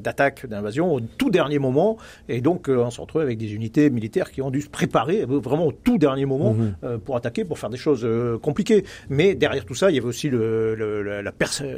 [0.00, 1.98] d'attaque, d'invasion au tout dernier moment,
[2.28, 5.24] et donc euh, on se retrouve avec des unités militaires qui ont dû se préparer
[5.24, 6.98] vraiment au tout dernier moment mm-hmm.
[6.98, 8.06] pour attaquer, pour faire des choses
[8.42, 8.84] compliquées.
[9.08, 11.68] Mais derrière tout ça, il y avait aussi le, le la personne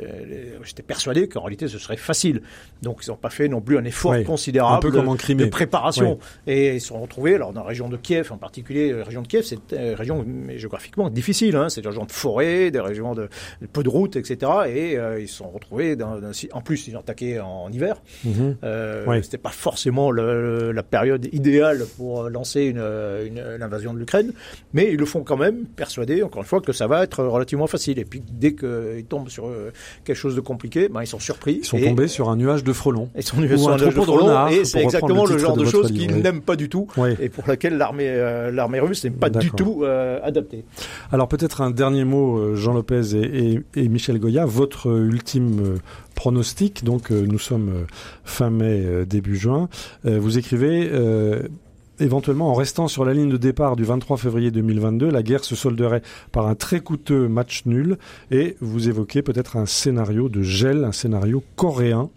[0.65, 2.43] j'étais persuadé qu'en réalité ce serait facile.
[2.83, 6.19] Donc ils n'ont pas fait non plus un effort considérable de, préparation.
[6.47, 9.23] Et ils se sont retrouvés, alors dans la région de Kiev en particulier, la région
[9.23, 10.25] de Kiev, c'est une région
[10.57, 11.57] géographiquement difficile.
[11.57, 11.69] Hein.
[11.69, 13.29] C'est des régions de forêt, des régions de,
[13.73, 14.53] peu de routes, etc.
[14.69, 16.21] Et euh, ils se sont retrouvés, dans,
[16.53, 18.01] en plus ils ont attaqué en, hiver.
[18.25, 18.57] Mhm.
[18.65, 24.33] Euh, C'était pas forcément la période idéale pour lancer une, une, invasion de l'Ukraine,
[24.73, 27.67] mais ils le font quand même, persuadés, encore une fois, que ça va être relativement
[27.67, 27.99] facile.
[27.99, 29.73] Et puis dès qu'ils tombent sur euh,
[30.05, 31.59] quelque chose de compliqué, ben, ils sont surpris.
[31.63, 33.09] Ils sont tombés sur un nuage de frelons.
[33.17, 35.93] Ils sont tombés sur un nuage de frelons, et c'est exactement le, genre de, choses
[35.93, 36.87] qu'ils n'aiment pas du tout,
[37.21, 40.65] et pour laquelle l'armée euh, l'armée russe n'est pas du tout euh, adaptée.
[41.13, 45.79] Alors peut-être un dernier mot, euh, Jean Lopez et, et, Michel Goya, votre ultime
[46.15, 46.85] pronostic.
[46.85, 47.87] Donc nous sommes
[48.25, 49.69] fin mai, début juin.
[50.05, 50.91] vous écrivez
[52.01, 55.55] éventuellement en restant sur la ligne de départ du 23 février 2022, la guerre se
[55.55, 57.99] solderait par un très coûteux match nul
[58.31, 62.11] et vous évoquez peut-être un scénario de gel, un scénario coréen.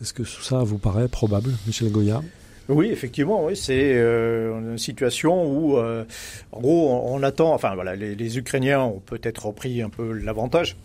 [0.00, 2.22] Est-ce que ça vous paraît probable, Michel Goya?
[2.68, 6.04] Oui, effectivement, oui, c'est euh, une situation où, euh,
[6.52, 7.52] en gros, on, attend.
[7.52, 10.76] Enfin, voilà, les, Ukrainiens ont peut-être repris un peu l'avantage,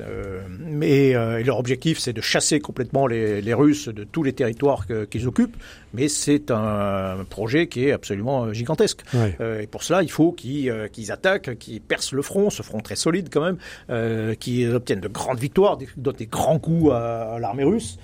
[0.00, 1.12] euh, mais
[1.44, 5.56] leur objectif, c'est de chasser complètement les, les, Russes de tous les territoires qu'ils occupent
[5.94, 9.02] mais c'est un projet qui est absolument gigantesque.
[9.40, 13.28] Et pour cela, il faut qu'ils attaquent, qu'ils percent le front, ce front très solide
[13.32, 17.98] quand même, qu'ils obtiennent de grandes victoires, des, des grands coups à, l'armée russe.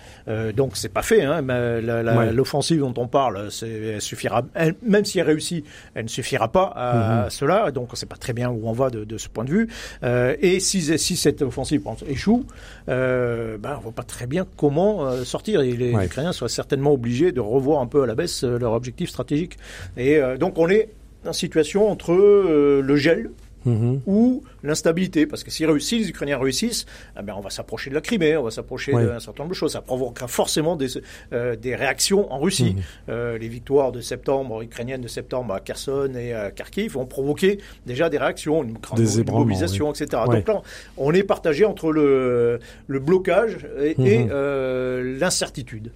[0.55, 1.23] Donc c'est pas fait.
[1.23, 1.43] Hein,
[2.33, 3.24] L'offensive dont on parle,
[3.63, 4.43] elle suffira,
[4.83, 5.65] même si elle réussit,
[5.95, 7.31] elle ne suffira pas à, mhm.
[7.31, 7.71] cela.
[7.71, 9.69] Donc c'est pas très bien où on va de, de ce point de vue.
[10.03, 12.45] Euh, et si, si cette offensive échoue,
[12.89, 15.61] euh, ben, on voit pas très bien comment sortir.
[15.61, 18.73] Et les Ukrainiens soient certainement obligés de revoir un peu à la baisse euh, leur
[18.73, 19.59] objectif stratégique.
[19.97, 20.89] Et euh, donc on est
[21.27, 23.31] en situation entre euh, le gel
[23.65, 24.01] Mhm.
[24.07, 25.27] ou l'instabilité.
[25.27, 26.87] Parce que si, les Ukrainiens réussissent,
[27.19, 29.57] eh ben on va s'approcher de la Crimée, on va s'approcher d'un certain nombre de
[29.57, 29.73] choses.
[29.73, 30.89] Ça provoquera forcément des,
[31.33, 32.75] euh, des réactions en Russie.
[32.75, 32.83] Mhm.
[33.11, 37.59] Euh, les victoires de septembre, ukrainiennes de septembre à Kherson et à Kharkiv vont provoquer
[37.87, 39.01] déjà des réactions, une grande
[39.31, 40.23] mobilisation, etc.
[40.27, 40.63] Donc là,
[40.97, 44.29] on est partagé entre le, le blocage et, mhm.
[44.31, 45.93] euh, l'incertitude.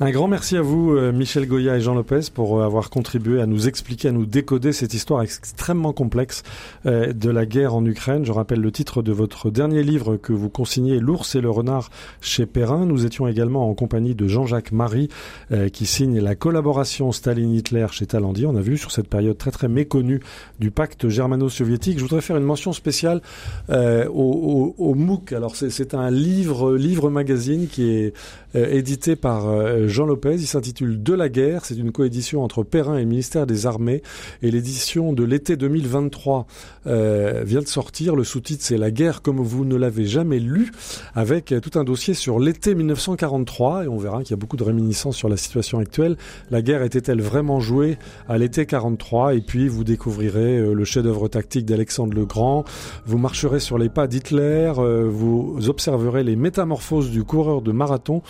[0.00, 3.68] Un grand merci à vous, Michel Goya et Jean Lopez, pour avoir contribué à nous
[3.68, 6.42] expliquer, à nous décoder cette histoire extrêmement complexe
[6.86, 7.99] de la guerre en Ukraine.
[8.00, 11.90] Je rappelle le titre de votre dernier livre que vous consignez, L'ours et le renard
[12.22, 12.86] chez Perrin.
[12.86, 15.10] Nous étions également en compagnie de Jean-Jacques Marie
[15.52, 18.46] euh, qui signe la collaboration Staline-Hitler chez Talandier.
[18.46, 20.20] On a vu sur cette période très très méconnue
[20.60, 21.98] du pacte germano-soviétique.
[21.98, 23.20] Je voudrais faire une mention spéciale
[23.68, 25.32] euh, au, au, MOOC.
[25.32, 28.14] Alors c'est un livre, magazine qui est
[28.56, 29.44] euh, édité par
[29.88, 30.36] Jean Lopez.
[30.36, 31.66] Il s'intitule De la guerre.
[31.66, 34.02] C'est une coédition entre Perrin et le ministère des Armées.
[34.40, 36.46] Et l'édition de l'été 2023
[36.86, 37.89] euh, vient de sortir.
[37.98, 40.72] Le sous-titre c'est La guerre comme vous ne l'avez jamais lu,
[41.14, 43.84] avec tout un dossier sur l'été 1943.
[43.84, 46.16] Et on verra qu'il y a beaucoup de réminiscences sur la situation actuelle.
[46.50, 51.28] La guerre était-elle vraiment jouée à l'été 43 Et puis vous découvrirez euh, le chef-d'œuvre
[51.28, 52.64] tactique d'Alexandre le Grand.
[53.04, 54.72] Vous marcherez sur les pas d'Hitler.
[54.78, 58.22] Euh, vous observerez les métamorphoses du coureur de marathon.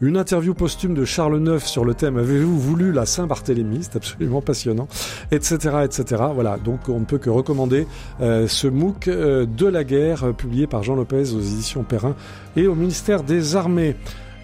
[0.00, 3.78] Une interview posthume de Charles IX sur le thème Avez-vous voulu la Saint-Barthélemy?
[3.82, 4.88] C'est absolument passionnant,
[5.32, 6.22] etc., etc.
[6.32, 6.58] Voilà.
[6.58, 7.88] Donc on ne peut que recommander
[8.20, 12.14] euh, ce MOOC euh, de la guerre euh, publié par Jean Lopez aux éditions Perrin
[12.56, 13.96] et au ministère des Armées.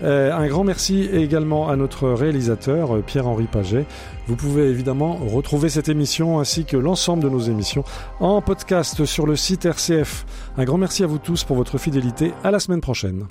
[0.02, 3.86] Euh, un grand merci également à notre réalisateur Pierre-Henri Paget.
[4.26, 7.84] Vous pouvez évidemment retrouver cette émission ainsi que l'ensemble de nos émissions
[8.18, 10.26] en podcast sur le site RCF.
[10.56, 12.32] Un grand merci à vous tous pour votre fidélité.
[12.42, 13.26] À la semaine prochaine.